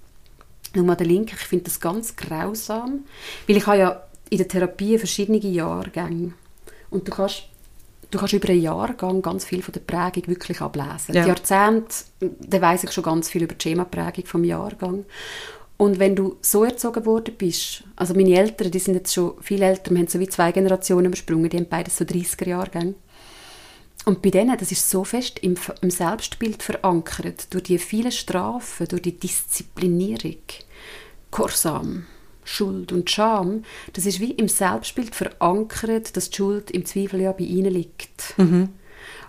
[0.76, 3.06] nochmal der Link, ich finde das ganz grausam,
[3.48, 6.34] weil ich habe ja in der Therapie verschiedene Jahrgänge
[6.90, 7.44] und du kannst
[8.12, 11.14] du kannst über einen Jahrgang ganz viel von der Prägung wirklich ablesen.
[11.14, 11.24] Ja.
[11.24, 15.06] Die Jahrzehnte, da weiss ich schon ganz viel über die Schemaprägung vom Jahrgang.
[15.78, 19.62] Und wenn du so erzogen worden bist, also meine Eltern, die sind jetzt schon viel
[19.64, 22.94] älter, wir haben so wie zwei Generationen übersprungen, die haben beides so 30er-Jahrgänge.
[24.06, 28.88] Und bei denen, das ist so fest im, im Selbstbild verankert, durch die vielen Strafen,
[28.88, 30.38] durch die Disziplinierung,
[31.30, 32.08] Gehorsam,
[32.44, 37.32] Schuld und Scham, das ist wie im Selbstbild verankert, dass die Schuld im Zweifel ja
[37.32, 38.34] bei ihnen liegt.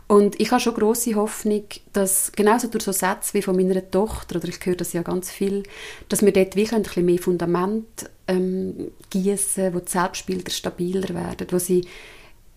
[0.09, 4.37] Und ich habe schon große Hoffnung, dass genauso durch so Sätze wie von meiner Tochter,
[4.37, 5.63] oder ich höre das ja ganz viel,
[6.09, 11.47] dass wir dort wie ein bisschen mehr Fundament ähm, gießen, wo die Selbstbilder stabiler werden,
[11.51, 11.87] wo sie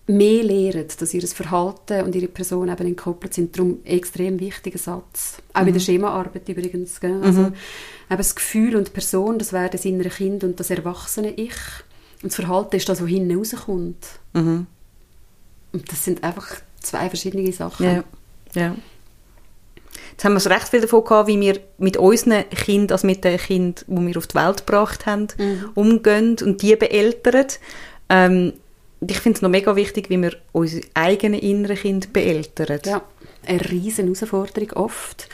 [0.08, 3.56] mehr lehren, dass ihr Verhalten und ihre Person eben entkoppelt sind.
[3.56, 5.38] Darum ein extrem wichtiger Satz.
[5.54, 7.00] Auch bei der Schemaarbeit übrigens.
[7.00, 7.22] Gell?
[7.24, 7.54] Also, eben
[8.10, 11.56] das Gefühl und die Person, das wäre das innere Kind und das erwachsene Ich.
[12.22, 14.06] Und das Verhalten ist das, was hinten rauskommt.
[15.74, 16.48] Und das sind einfach
[16.82, 17.86] zwei verschiedene Sachen.
[17.86, 18.04] Ja.
[18.54, 18.76] ja.
[20.12, 23.24] Jetzt haben wir so recht viel davon gehabt, wie wir mit unseren Kindern, also mit
[23.24, 25.28] den Kindern, die wir auf die Welt gebracht haben,
[25.74, 27.48] umgehen und die beeltern.
[28.08, 28.54] Ähm,
[29.08, 32.80] ich finde es noch mega wichtig, wie wir unsere eigenen inneren Kinder beeltern.
[32.86, 33.02] Ja,
[33.46, 35.28] eine riesen Herausforderung oft.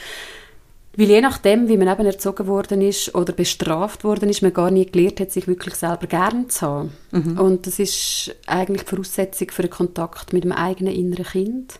[0.97, 4.71] Weil je nachdem, wie man eben erzogen worden ist oder bestraft worden ist, man gar
[4.71, 6.91] nie gelernt hat, sich wirklich selber gern zu haben.
[7.39, 11.79] Und das ist eigentlich die Voraussetzung für einen Kontakt mit dem eigenen inneren Kind.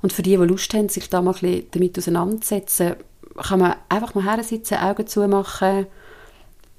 [0.00, 2.94] Und für die, die Lust haben, sich da mal ein bisschen damit auseinanderzusetzen,
[3.36, 5.86] kann man einfach mal hersitzen, Augen zumachen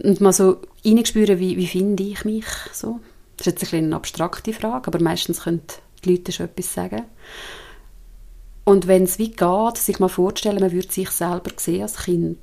[0.01, 3.01] und mal so reinspüren, wie, wie finde ich mich so.
[3.37, 5.61] Das ist jetzt ein bisschen eine abstrakte Frage, aber meistens können
[6.03, 7.03] die Leute schon etwas sagen.
[8.63, 12.39] Und wenn es wie geht, sich mal vorstellen, man würde sich selber sehen als Kind.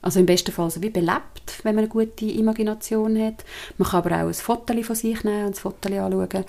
[0.00, 3.44] Also im besten Fall so wie belebt, wenn man eine gute Imagination hat.
[3.78, 6.44] Man kann aber auch ein Foto von sich nehmen und das Foto anschauen.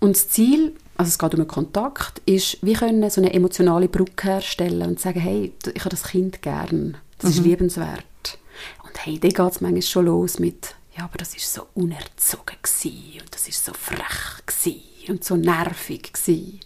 [0.00, 3.88] Und das Ziel, also es geht um einen Kontakt, ist, wir können so eine emotionale
[3.88, 8.38] Brücke herstellen und sagen, hey, ich habe das Kind gern, das ist liebenswert.
[8.84, 12.56] Und hey, dann geht es manchmal schon los mit, ja, aber das ist so unerzogen
[12.62, 16.60] gsi und das ist so frech gsi und so nervig gsi.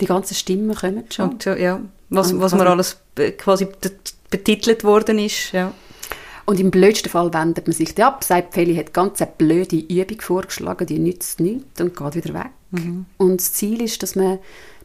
[0.00, 1.30] Die ganzen Stimmen kommen schon.
[1.30, 1.80] Und, ja.
[2.10, 2.98] Was, Und was also- mir alles
[3.38, 3.92] quasi be-
[4.30, 5.52] betitelt worden ist.
[5.52, 5.72] Ja.
[6.46, 10.20] Und im blödsten Fall wendet man sich ab, sagt, Feli hat ganz eine blöde Übung
[10.20, 12.50] vorgeschlagen, die nützt nichts und geht wieder weg.
[13.16, 14.40] Und das Ziel ist, dass man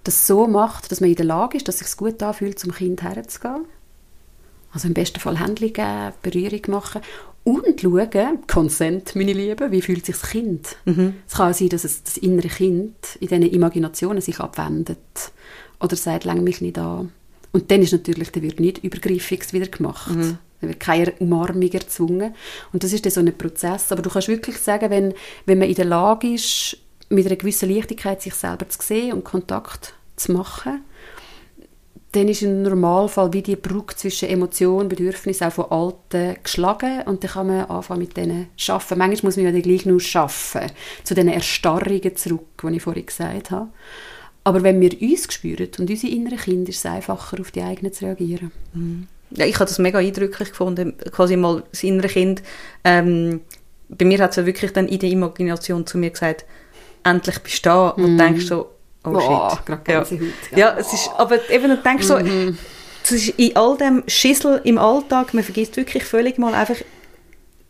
[0.06, 2.72] das so macht, dass man in der Lage ist, dass es sich gut anfühlt, zum
[2.72, 3.66] Kind herzugehen.
[4.72, 7.02] Also im besten Fall Händchen geben, Berührung machen
[7.56, 10.78] und schauen, Consent, meine Liebe, wie fühlt sich das Kind?
[11.28, 14.98] Es kann auch sein, dass es das innere Kind in diesen Imaginationen sich abwendet
[15.80, 17.12] oder sagt, läng mich nicht an.
[17.52, 20.12] Und dann ist natürlich, dann wird nicht übergriffig wieder gemacht.
[20.62, 22.36] Dann wird keine Umarmung erzwungen.
[22.74, 23.92] Und das ist dann so ein Prozess.
[23.92, 25.14] Aber du kannst wirklich sagen, wenn,
[25.46, 26.78] wenn man in der Lage ist,
[27.10, 30.82] mit einer gewissen Leichtigkeit sich selber zu sehen und Kontakt zu machen,
[32.12, 37.04] dann ist im Normalfall wie die Brücke zwischen Emotion und Bedürfnis auch von Alten geschlagen
[37.06, 38.98] und dann kann man anfangen mit denen zu arbeiten.
[38.98, 43.06] Manchmal muss man ja dann gleich nur arbeiten, zu diesen Erstarrungen zurück, die ich vorhin
[43.06, 43.70] gesagt habe.
[44.44, 47.94] Aber wenn wir uns spüren und unsere inneren Kinder, ist es einfacher, auf die eigenen
[47.94, 48.52] zu reagieren.
[49.32, 52.42] Ja, ich habe das mega eindrücklich gefunden, quasi mal das innere Kind.
[52.84, 53.42] Ähm,
[53.90, 56.46] bei mir hat es ja wirklich dann in der Imagination zu mir gesagt,
[57.04, 58.70] endlich bist du da und denkst so,
[59.04, 59.66] oh Boah, shit.
[59.66, 60.00] gerade ja.
[60.00, 60.58] Gänsehaut, ja.
[60.58, 64.78] ja, es ist, aber eben, du denkst so, das ist in all dem Schissel im
[64.78, 66.78] Alltag, man vergisst wirklich völlig mal einfach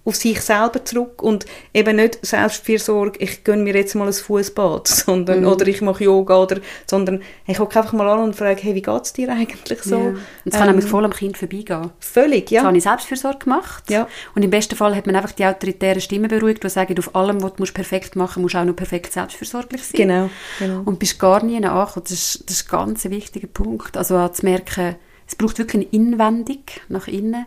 [0.05, 4.87] auf sich selber zurück und eben nicht Selbstfürsorge, ich gönne mir jetzt mal ein Fußbad,
[4.87, 8.75] sondern, oder ich mache Yoga, oder, sondern ich gucke einfach mal an und frage, hey,
[8.75, 9.97] wie geht es dir eigentlich so?
[9.97, 10.07] Ja.
[10.07, 11.91] Und es kann Ähm, nämlich voll am Kind vorbeigehen.
[11.99, 12.63] Völlig, ja.
[12.63, 13.89] habe ich Selbstfürsorge gemacht.
[13.89, 14.07] Ja.
[14.35, 17.43] Und im besten Fall hat man einfach die autoritären Stimmen beruhigt, die sagen, auf allem,
[17.43, 20.07] was du musst perfekt machen musst, du auch noch perfekt selbstfürsorglich sein.
[20.07, 20.29] Genau,
[20.59, 20.81] genau.
[20.85, 22.03] Und bist gar nie angekommen.
[22.03, 23.97] Das ist, das ist ein ganz wichtiger Punkt.
[23.97, 24.95] Also auch zu merken,
[25.27, 27.45] es braucht wirklich eine Inwendung nach innen.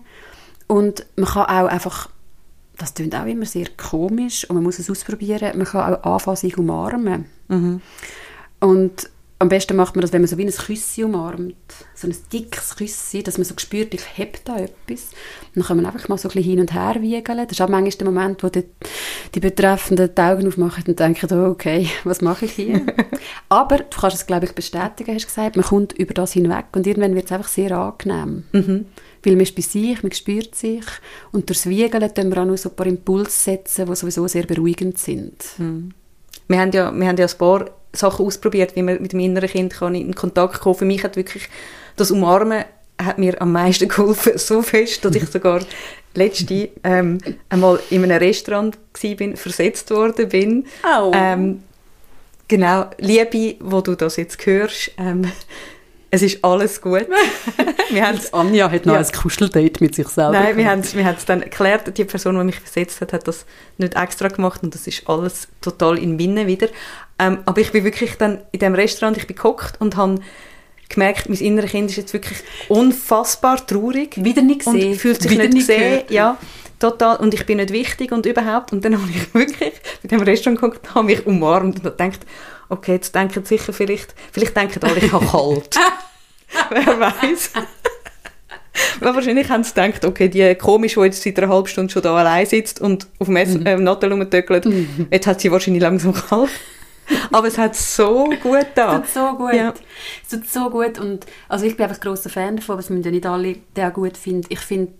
[0.68, 2.08] Und man kann auch einfach,
[2.82, 6.36] das klingt auch immer sehr komisch und man muss es ausprobieren, man kann auch anfangen,
[6.36, 7.26] sich umarmen.
[8.60, 9.10] Und
[9.42, 11.56] am besten macht man das, wenn man so wie ein Küssi umarmt.
[11.94, 15.10] So ein dickes Küssi, dass man so spürt, ich heb da etwas.
[15.48, 17.38] Und dann kann man einfach mal so ein bisschen hin und her wiegeln.
[17.38, 18.64] Das ist auch manchmal der Moment, wo die,
[19.34, 22.86] die Betreffenden die Augen aufmachen und denken, oh, okay, was mache ich hier?
[23.48, 26.66] Aber du kannst es, glaube ich, bestätigen, hast du gesagt, man kommt über das hinweg
[26.76, 28.44] und irgendwann wird es einfach sehr angenehm.
[28.52, 28.86] Mhm.
[29.24, 30.84] Weil man ist bei sich, man spürt sich
[31.32, 34.44] und durchs Wiegeln können wir auch noch so ein paar Impulse setzen, die sowieso sehr
[34.44, 35.34] beruhigend sind.
[36.48, 39.48] Wir haben ja, wir haben ja ein paar Sachen ausprobiert, wie man mit dem inneren
[39.48, 41.48] Kind kann in Kontakt kommen Für mich hat wirklich
[41.96, 42.64] das Umarmen
[43.00, 45.60] hat mir am meisten geholfen, so fest, dass ich sogar
[46.14, 47.18] letzte ähm,
[47.48, 48.78] einmal in einem Restaurant
[49.16, 50.66] bin, versetzt worden bin.
[50.84, 51.10] Oh.
[51.14, 51.62] Ähm,
[52.48, 55.30] genau, Liebe, wo du das jetzt hörst, ähm,
[56.14, 57.06] es ist alles gut.
[57.90, 59.00] wir haben Anja hat noch Ja.
[59.00, 60.32] ein Kuscheldate mit sich selber.
[60.32, 63.26] Nein, wir haben wir haben es dann erklärt, die Person, die mich versetzt hat, hat
[63.26, 63.46] das
[63.78, 66.68] nicht extra gemacht und das ist alles total in Minne wieder.
[67.18, 70.20] Ähm, aber ich bin wirklich dann in dem Restaurant, ich bin gehockt und habe
[70.90, 72.38] gemerkt, mein inneres Kind ist jetzt wirklich
[72.68, 74.90] unfassbar traurig Wieder nicht gesehen.
[74.92, 76.10] und fühlt sich Wieder nicht gesehen, gehört.
[76.10, 76.36] ja,
[76.78, 80.20] total und ich bin nicht wichtig und überhaupt und dann habe ich wirklich mit dem
[80.20, 82.20] Restaurant geguckt, habe mich umarmt und gedacht,
[82.72, 85.78] okay, jetzt denken sicher vielleicht, vielleicht denken alle, ich habe kalt.
[86.70, 87.52] Wer weiß.
[89.00, 92.02] Weil wahrscheinlich haben sie gedacht, okay, die komisch, die jetzt seit einer halben Stunde schon
[92.02, 94.66] da allein sitzt und auf dem Essen, äh, Nattel rumtöckelt,
[95.10, 96.50] jetzt hat sie wahrscheinlich langsam kalt.
[97.30, 98.98] Aber es hat so gut da.
[98.98, 99.54] tut so gut.
[99.54, 99.74] Ja.
[100.22, 103.10] Es tut so gut und also ich bin einfach grosser Fan davon, was müssen ja
[103.10, 104.46] nicht alle den gut finden.
[104.48, 104.92] Ich finde,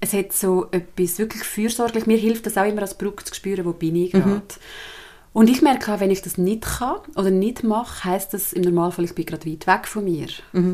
[0.00, 2.06] es hat so etwas wirklich fürsorglich.
[2.06, 4.42] Mir hilft das auch immer als Brücke zu spüren, wo bin ich gerade.
[5.38, 8.62] Und ich merke auch, wenn ich das nicht kann oder nicht mache, heisst das im
[8.62, 10.26] Normalfall, ich bin gerade weit weg von mir.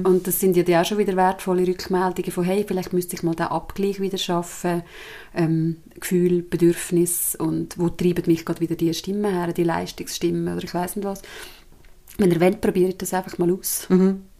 [0.04, 3.22] Und das sind ja dann auch schon wieder wertvolle Rückmeldungen von, hey, vielleicht müsste ich
[3.22, 4.82] mal den Abgleich wieder schaffen,
[5.34, 10.64] ähm, Gefühl, Bedürfnis und wo treiben mich gerade wieder die Stimmen her, die Leistungsstimmen oder
[10.64, 11.20] ich weiß nicht was.
[12.16, 13.86] Wenn ihr wollt, probiert das einfach mal aus.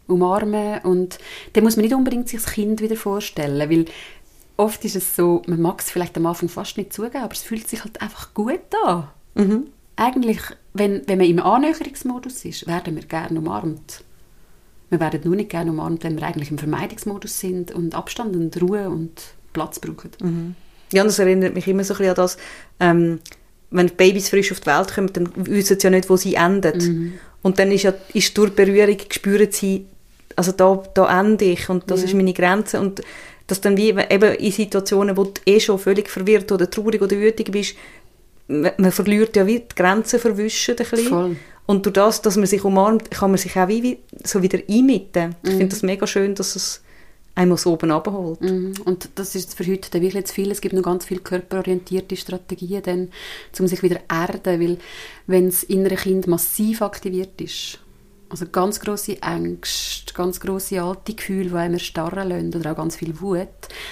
[0.07, 1.19] Umarmen und
[1.53, 3.85] dann muss man nicht unbedingt sich das Kind wieder vorstellen, weil
[4.57, 7.43] oft ist es so, man mag es vielleicht am Anfang fast nicht zugeben, aber es
[7.43, 9.09] fühlt sich halt einfach gut an.
[9.95, 10.39] Eigentlich,
[10.73, 14.03] wenn, wenn man im Annäherungsmodus ist, werden wir gerne umarmt.
[14.89, 18.61] Wir werden nur nicht gerne umarmt, wenn wir eigentlich im Vermeidungsmodus sind und Abstand und
[18.61, 19.21] Ruhe und
[19.53, 20.11] Platz brauchen.
[20.91, 22.37] Ja, und das erinnert mich immer so ein bisschen an das,
[22.79, 23.19] ähm,
[23.71, 26.73] wenn Babys frisch auf die Welt kommen, dann wissen sie ja nicht, wo sie enden.
[27.41, 29.85] Und dann ist ja ist durch Berührung spüren sie,
[30.35, 32.79] also da, da ende ich und das ist meine Grenze.
[32.79, 33.01] Und
[33.47, 37.17] dass dann wie eben in Situationen, wo du eh schon völlig verwirrt oder traurig oder
[37.17, 37.75] wütig bist,
[38.47, 41.07] man, man verliert ja wie die Grenzen verwischen ein bisschen.
[41.07, 41.35] Voll.
[41.65, 45.35] Und durch das, dass man sich umarmt, kann man sich auch wie, so wieder einmitten.
[45.43, 46.83] Ich finde das mega schön, dass es
[47.33, 48.41] einmal so oben abholt.
[48.41, 48.73] Mhm.
[48.85, 50.51] Und das ist für heute dann wirklich zu viel.
[50.51, 53.09] Es gibt noch ganz viele körperorientierte Strategien, dann,
[53.59, 54.77] um sich wieder erden, weil
[55.27, 57.79] wenn das innere Kind massiv aktiviert ist,
[58.29, 62.95] also ganz große Ängste, ganz große alte Gefühle, die einem erstarren lassen, oder auch ganz
[62.95, 63.47] viel Wut,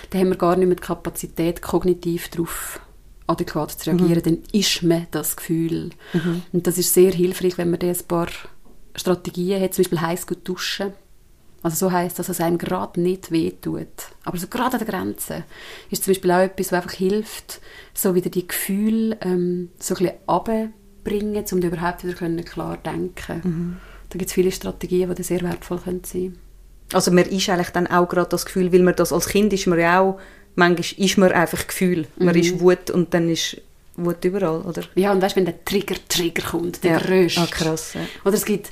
[0.10, 2.80] dann haben wir gar nicht mehr die Kapazität, kognitiv darauf
[3.28, 5.92] adäquat zu reagieren, dann ist man das Gefühl.
[6.52, 8.28] Und das ist sehr hilfreich, wenn man da ein paar
[8.96, 10.94] Strategien hat, zum Beispiel heiß gut duschen.
[11.64, 13.88] Also so heisst, dass es einem gerade nicht wehtut.
[14.26, 15.44] Aber so gerade an der Grenze
[15.90, 17.62] ist zum Beispiel auch etwas, was einfach hilft,
[17.94, 23.80] so wieder die Gefühle ähm, so ein bisschen runterbringen, um überhaupt wieder können klar denken
[24.10, 26.38] Da gibt es viele Strategien, die dann sehr wertvoll können sein
[26.92, 29.66] Also man ist eigentlich dann auch gerade das Gefühl, weil man das als Kind ist
[29.66, 30.20] man ja auch,
[30.56, 32.08] manchmal ist man einfach Gefühl.
[32.18, 33.62] Man ist Wut und dann ist
[33.96, 34.84] Wut überall, oder?
[34.96, 37.00] Ja, und weißt, wenn der Trigger, Trigger kommt, der Ja.
[37.00, 37.42] grösste.
[37.42, 38.02] Ah, krass, ja.
[38.26, 38.70] Oder es gibt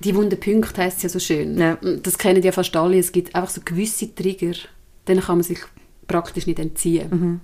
[0.00, 1.58] die wunden Punkte, heisst es ja so schön.
[1.58, 1.76] Ja.
[2.02, 2.98] Das kennen ja fast alle.
[2.98, 4.52] Es gibt einfach so gewisse Trigger,
[5.06, 5.58] denen kann man sich
[6.06, 7.08] praktisch nicht entziehen.
[7.10, 7.40] Mhm.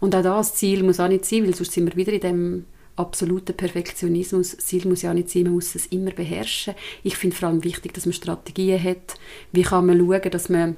[0.00, 2.64] Und auch das Ziel muss auch nicht sein, weil sonst sind wir wieder in dem
[2.96, 4.56] absoluten Perfektionismus.
[4.56, 6.74] Das Ziel muss ja auch nicht sein, man muss es immer beherrschen.
[7.02, 9.14] Ich finde vor allem wichtig, dass man Strategien hat.
[9.52, 10.76] Wie kann man schauen, dass man,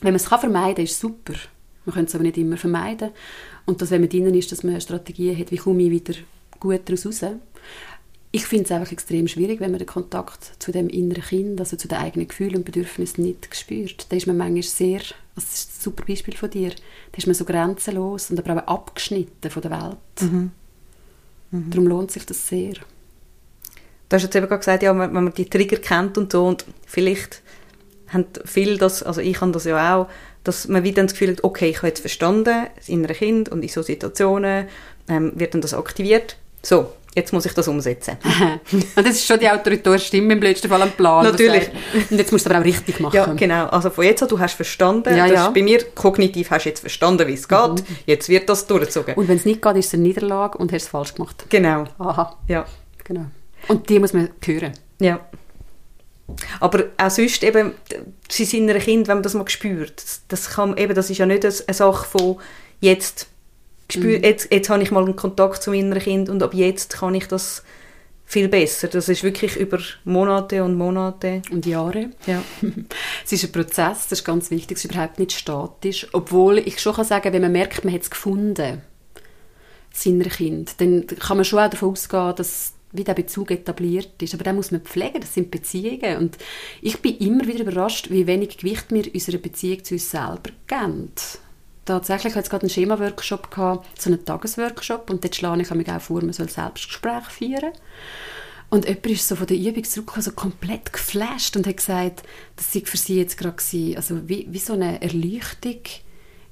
[0.00, 1.34] wenn man es kann vermeiden kann, ist super.
[1.88, 3.12] Man könnte es aber nicht immer vermeiden.
[3.64, 6.12] Und dass, wenn man drinnen ist, dass man Strategien hat, wie komme ich wieder
[6.60, 7.24] gut daraus raus.
[8.30, 11.78] Ich finde es einfach extrem schwierig, wenn man den Kontakt zu dem inneren Kind, also
[11.78, 14.12] zu den eigenen Gefühlen und Bedürfnissen nicht spürt.
[14.12, 15.00] Da ist man manchmal sehr,
[15.34, 18.74] das ist ein super Beispiel von dir, da ist man so grenzenlos und aber auch
[18.74, 20.46] abgeschnitten von der Welt.
[21.50, 22.74] Darum lohnt sich das sehr.
[22.74, 26.46] Du hast jetzt eben gerade gesagt, ja, wenn wenn man die Trigger kennt und so
[26.46, 27.40] und vielleicht
[28.08, 30.08] haben viele das, also ich habe das ja auch,
[30.44, 33.62] dass man wieder das Gefühl hat, okay, ich habe jetzt verstanden, das innere Kind und
[33.62, 34.66] in so Situationen
[35.08, 36.36] ähm, wird dann das aktiviert.
[36.62, 38.16] So, jetzt muss ich das umsetzen.
[38.72, 41.24] und das ist schon die autoritäre Stimme im blödsten Fall am Plan.
[41.24, 41.64] Natürlich.
[41.64, 43.16] sagt, Und jetzt musst du aber auch richtig machen.
[43.16, 43.66] Ja, genau.
[43.66, 45.50] Also von jetzt an, du hast verstanden, Ja, ja.
[45.50, 49.14] bei mir kognitiv hast du jetzt verstanden, wie es geht, jetzt wird das durchgezogen.
[49.14, 51.44] Und wenn es nicht geht, ist es eine Niederlage und hast es falsch gemacht.
[51.48, 52.64] genau, Aha, ja.
[53.04, 53.26] genau.
[53.68, 54.72] Und die muss man hören.
[55.00, 55.20] Ja.
[56.60, 57.72] Aber auch sonst eben,
[58.28, 60.02] sie sind ein Kind, wenn man das mal spürt.
[60.28, 62.36] Das, kann, eben, das ist ja nicht eine Sache von
[62.80, 63.28] jetzt,
[63.90, 64.24] spür, Mhm.
[64.24, 67.26] jetzt, jetzt habe ich mal einen Kontakt zum inneren Kind und ab jetzt kann ich
[67.26, 67.62] das
[68.26, 68.88] viel besser.
[68.88, 71.40] Das ist wirklich über Monate und Monate.
[71.50, 72.10] Und Jahre.
[72.26, 72.42] Ja.
[73.24, 76.06] Es ist ein Prozess, das ist ganz wichtig, es ist überhaupt nicht statisch.
[76.12, 78.82] Obwohl ich schon kann sagen wenn man merkt, man hat es gefunden,
[79.94, 84.34] seiner Kind, dann kann man schon auch davon ausgehen, dass wie der Bezug etabliert ist.
[84.34, 86.16] Aber den muss man pflegen, das sind Beziehungen.
[86.18, 86.38] Und
[86.80, 91.12] ich bin immer wieder überrascht, wie wenig Gewicht wir unserer Beziehung zu uns selber geben.
[91.84, 93.48] Tatsächlich hatte ich gerade einen Schema-Workshop,
[93.98, 97.72] so einen Tagesworkshop, und dort schlage ich mich auch vor, man soll Selbstgespräche führen.
[98.70, 102.22] Und jemand ist so von der Übung zurückgekommen, so komplett geflasht und hat gesagt,
[102.56, 105.80] das sei für sie jetzt gerade gewesen, also wie, wie so eine Erleuchtung,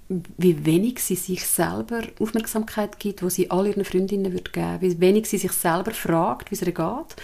[0.09, 5.01] wie wenig sie sich selber Aufmerksamkeit gibt, wo sie all ihren Freundinnen würde geben, wie
[5.01, 7.17] wenig sie sich selber fragt, wie es ihr geht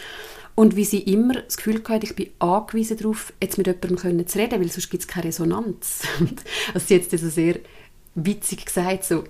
[0.54, 4.26] und wie sie immer das Gefühl hat, ich bin angewiesen darauf, jetzt mit jemandem können
[4.26, 6.02] zu reden, weil sonst gibt es keine Resonanz.
[6.74, 7.56] Also sie hat es so sehr
[8.14, 9.24] witzig gesagt, so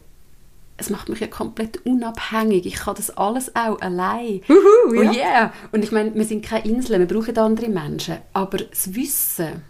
[0.78, 2.66] es macht mich ja komplett unabhängig.
[2.66, 4.40] Ich kann das alles auch allein.
[4.48, 5.10] Uhu, ja.
[5.10, 5.52] Oh yeah.
[5.70, 8.18] Und ich meine, wir sind keine Insel, wir brauchen andere Menschen.
[8.32, 9.62] Aber das Wissen,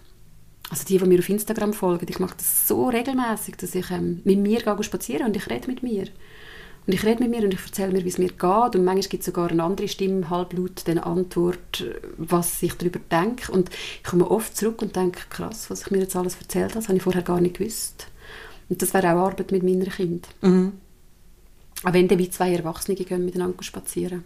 [0.73, 4.23] also die, die mir auf Instagram folgen, ich mache das so regelmäßig, dass ich ähm,
[4.25, 6.05] mit mir gehe spazieren und ich rede mit mir.
[6.87, 8.41] Und ich rede mit mir und ich erzähle mir, wie es mir geht.
[8.75, 11.85] Und manchmal gibt es sogar eine andere Stimme, halblaut, eine Antwort,
[12.17, 13.53] was ich darüber denke.
[13.53, 16.77] Und ich komme oft zurück und denke, krass, was ich mir jetzt alles erzählt habe,
[16.77, 18.07] das habe ich vorher gar nicht gewusst.
[18.71, 20.33] Und das wäre auch Arbeit mit meinen Kindern.
[20.41, 20.73] Mhm.
[21.85, 24.25] Auch wenn dann wie zwei Erwachsene gehen miteinander spazieren.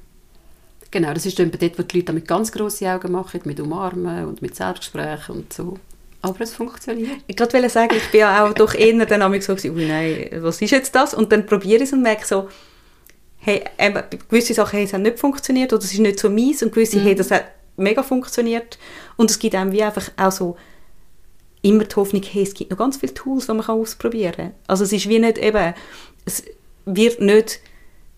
[0.92, 4.26] Genau, das ist dann dort, wo die Leute mit ganz grossen Augen machen, mit Umarmen
[4.26, 5.76] und mit Selbstgesprächen und so.
[6.22, 7.18] Aber es funktioniert.
[7.26, 10.28] Ich wollte sagen, ich bin ja auch doch eher dann einmal so gewesen, ui nein,
[10.42, 11.14] was ist jetzt das?
[11.14, 12.48] Und dann probiere ich es und merke so,
[13.38, 16.62] hey, eben, gewisse Sachen hey, es haben nicht funktioniert oder es ist nicht so mies
[16.62, 17.44] und gewisse, hey, das hat
[17.76, 18.78] mega funktioniert.
[19.16, 20.56] Und es gibt einem wie einfach auch so
[21.62, 24.54] immer die Hoffnung, hey, es gibt noch ganz viele Tools, die man kann ausprobieren kann.
[24.66, 25.74] Also es ist wie nicht eben,
[26.24, 26.42] es
[26.84, 27.60] wird nicht,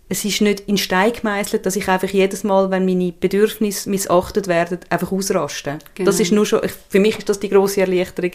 [0.08, 4.46] es ist nicht in Stein gemeißelt, dass ich einfach jedes Mal, wenn meine Bedürfnisse missachtet
[4.48, 5.78] werden, einfach ausraste.
[5.94, 6.06] Genau.
[6.06, 8.32] Das ist nur schon, ich- für mich ist das die große Erleichterung,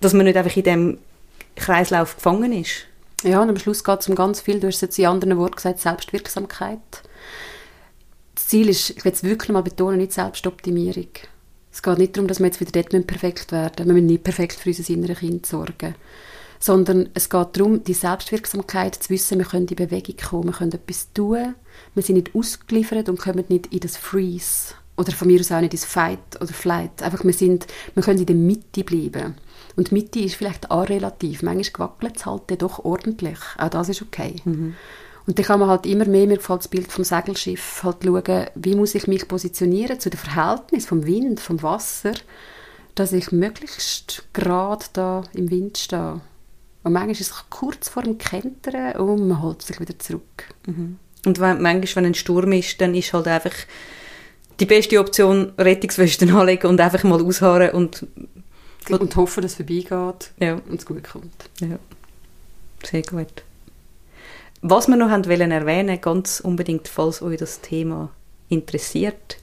[0.00, 0.98] dass man nicht einfach in dem
[1.56, 2.86] Kreislauf gefangen ist.
[3.22, 5.56] Ja, und am Schluss geht es um ganz viel, du hast jetzt in anderen Worten
[5.56, 6.78] gesagt, Selbstwirksamkeit.
[8.34, 11.08] Das Ziel ist, ich will es wirklich mal betonen, nicht Selbstoptimierung.
[11.72, 13.86] Es geht nicht darum, dass wir jetzt wieder dort perfekt werden müssen.
[13.88, 15.94] Wir müssen nicht perfekt für unser inneres Kind sorgen.
[16.62, 20.72] Sondern es geht darum, die Selbstwirksamkeit zu wissen, wir können in Bewegung kommen, wir können
[20.72, 21.54] etwas tun,
[21.94, 24.74] wir sind nicht ausgeliefert und kommen nicht in das Freeze.
[24.96, 27.02] Oder von mir aus auch nicht ins Fight oder Flight.
[27.02, 29.34] Einfach, wir, sind, wir können in der Mitte bleiben.
[29.74, 31.42] Und Mitte ist vielleicht auch relativ.
[31.42, 33.38] Manchmal wackelt es halt doch ordentlich.
[33.56, 34.36] Auch das ist okay.
[35.26, 38.46] Und dann kann man halt immer mehr, mir gefällt das Bild vom Segelschiff, halt schauen,
[38.56, 42.12] wie muss ich mich positionieren zu dem Verhältnis vom Wind, vom Wasser,
[42.94, 46.20] dass ich möglichst gerade da im Wind stehe.
[46.82, 50.54] Und manchmal ist es kurz vor dem Kentern und man holt sich wieder zurück.
[51.26, 53.52] Und wenn, manchmal, wenn ein Sturm ist, dann ist halt einfach
[54.58, 58.06] die beste Option, Rettungswesten anlegen und einfach mal ausharren und
[58.88, 61.50] Und hoffen, dass es vorbeigeht ja, und es gut kommt.
[61.60, 61.78] ja.
[62.82, 63.42] sehr gut.
[64.62, 68.10] Was wir noch haben wollen erwähnen, ganz unbedingt, falls euch das Thema
[68.48, 69.38] interessiert,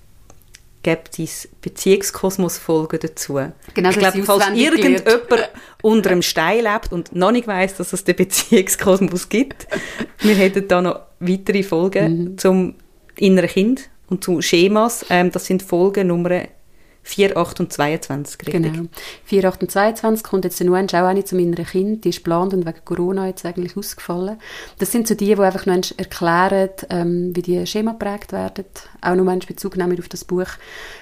[0.84, 3.39] gibt es Beziehungskosmos-Folgen dazu.
[3.73, 5.03] Genau, ich glaube, falls irgendjemand
[5.82, 9.67] unter einem Stein lebt und noch nicht weiss, dass es den Beziehungskosmos gibt,
[10.19, 12.38] wir hätten da noch weitere Folgen Mhm.
[12.38, 12.75] zum
[13.17, 15.05] inneren Kind und zu Schemas.
[15.09, 16.43] Ähm, das sind Folgen Nummer
[17.08, 18.74] 4, 8 und 22, richtig?
[18.74, 18.89] Genau.
[19.24, 22.03] 4, 8 und 22 kommt jetzt nur auch eine zu meinem Kind.
[22.03, 24.38] Die ist geplant und wegen Corona jetzt eigentlich ausgefallen.
[24.80, 28.66] Das sind so die, die einfach noch erklären, ähm, wie die Schema geprägt werden.
[28.99, 30.49] Auch noch einmal Bezug nehmen auf das Buch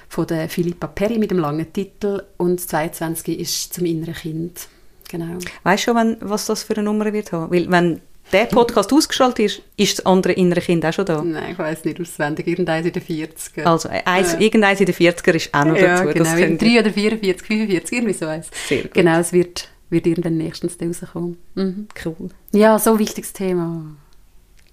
[0.07, 2.21] von der Philippa Perry mit dem langen Titel.
[2.37, 4.67] Und das 22 ist zum inneren Kind.
[5.09, 5.39] Genau.
[5.63, 7.51] Weißt du schon, wenn, was das für eine Nummer wird haben?
[7.51, 8.01] Weil wenn
[8.31, 11.21] der Podcast ausgestrahlt ist, ist das andere innere Kind auch schon da.
[11.23, 12.47] Nein, ich weiß nicht auswendig.
[12.47, 13.63] Irgendeins in den 40er.
[13.63, 14.39] Also eins, Ja.
[14.39, 16.13] irgendeins in den 40er ist auch noch ja, dazu.
[16.13, 16.31] genau.
[16.35, 18.49] In könnt ihr- 3 oder 44, 45, irgendwie so eins.
[18.67, 18.93] Sehr gut.
[18.93, 21.37] Genau, es wird, wird irgendwann nächstens rauskommen.
[21.53, 21.87] Mhm.
[22.03, 22.29] Cool.
[22.51, 23.95] Ja, so ein wichtiges Thema.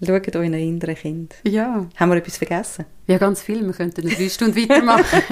[0.05, 1.35] Schaut euch ein innere Kind.
[1.45, 1.87] Ja.
[1.97, 2.87] Haben wir etwas vergessen?
[3.07, 3.65] Ja, ganz viel.
[3.65, 5.23] Wir könnten eine drei Stunden weitermachen.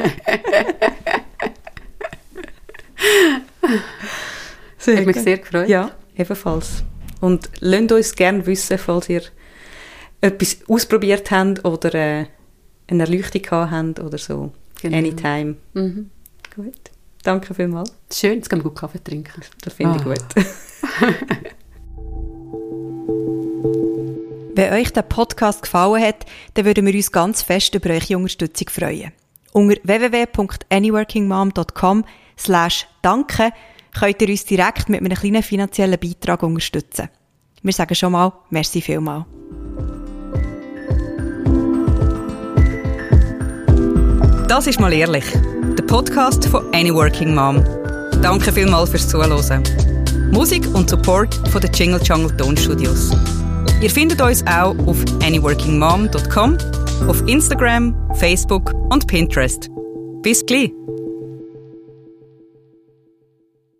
[4.79, 5.69] Sehr Hat mich sehr gefreut.
[5.69, 6.85] Ja, ebenfalls.
[7.21, 9.23] Und lasst uns gerne wissen, falls ihr
[10.21, 12.27] etwas ausprobiert habt oder äh,
[12.89, 14.53] eine Erleuchtung gehabt habt oder so.
[14.83, 14.97] Genau.
[14.97, 15.57] Anytime.
[15.75, 16.11] Mhm.
[16.55, 16.75] Gut.
[17.23, 17.93] Danke vielmals.
[18.13, 19.43] Schön, jetzt können wir gut Kaffee trinken.
[19.63, 20.05] Das finde ich Ah.
[20.05, 20.25] gut.
[24.57, 28.69] Wenn euch der Podcast gefallen hat, dann würden wir uns ganz fest über eure Unterstützung
[28.69, 29.13] freuen.
[29.53, 32.05] Unter www.anyworkingmom.com
[32.39, 33.51] slash danke
[33.99, 37.09] könnt ihr uns direkt mit einem kleinen finanziellen Beitrag unterstützen.
[37.63, 39.27] Wir sagen schon mal, merci vielmal.
[44.49, 45.25] Das ist mal ehrlich.
[45.79, 47.65] Der Podcast von Any Working Mom.
[48.23, 49.63] Danke vielmals fürs Zuhören.
[50.33, 53.11] Musik und Support von den Jingle Jungle Tonstudios.
[53.81, 56.59] Ihr findet uns auch auf anyworkingmom.com,
[57.09, 59.71] auf Instagram, Facebook und Pinterest.
[60.23, 60.80] Bis gleich!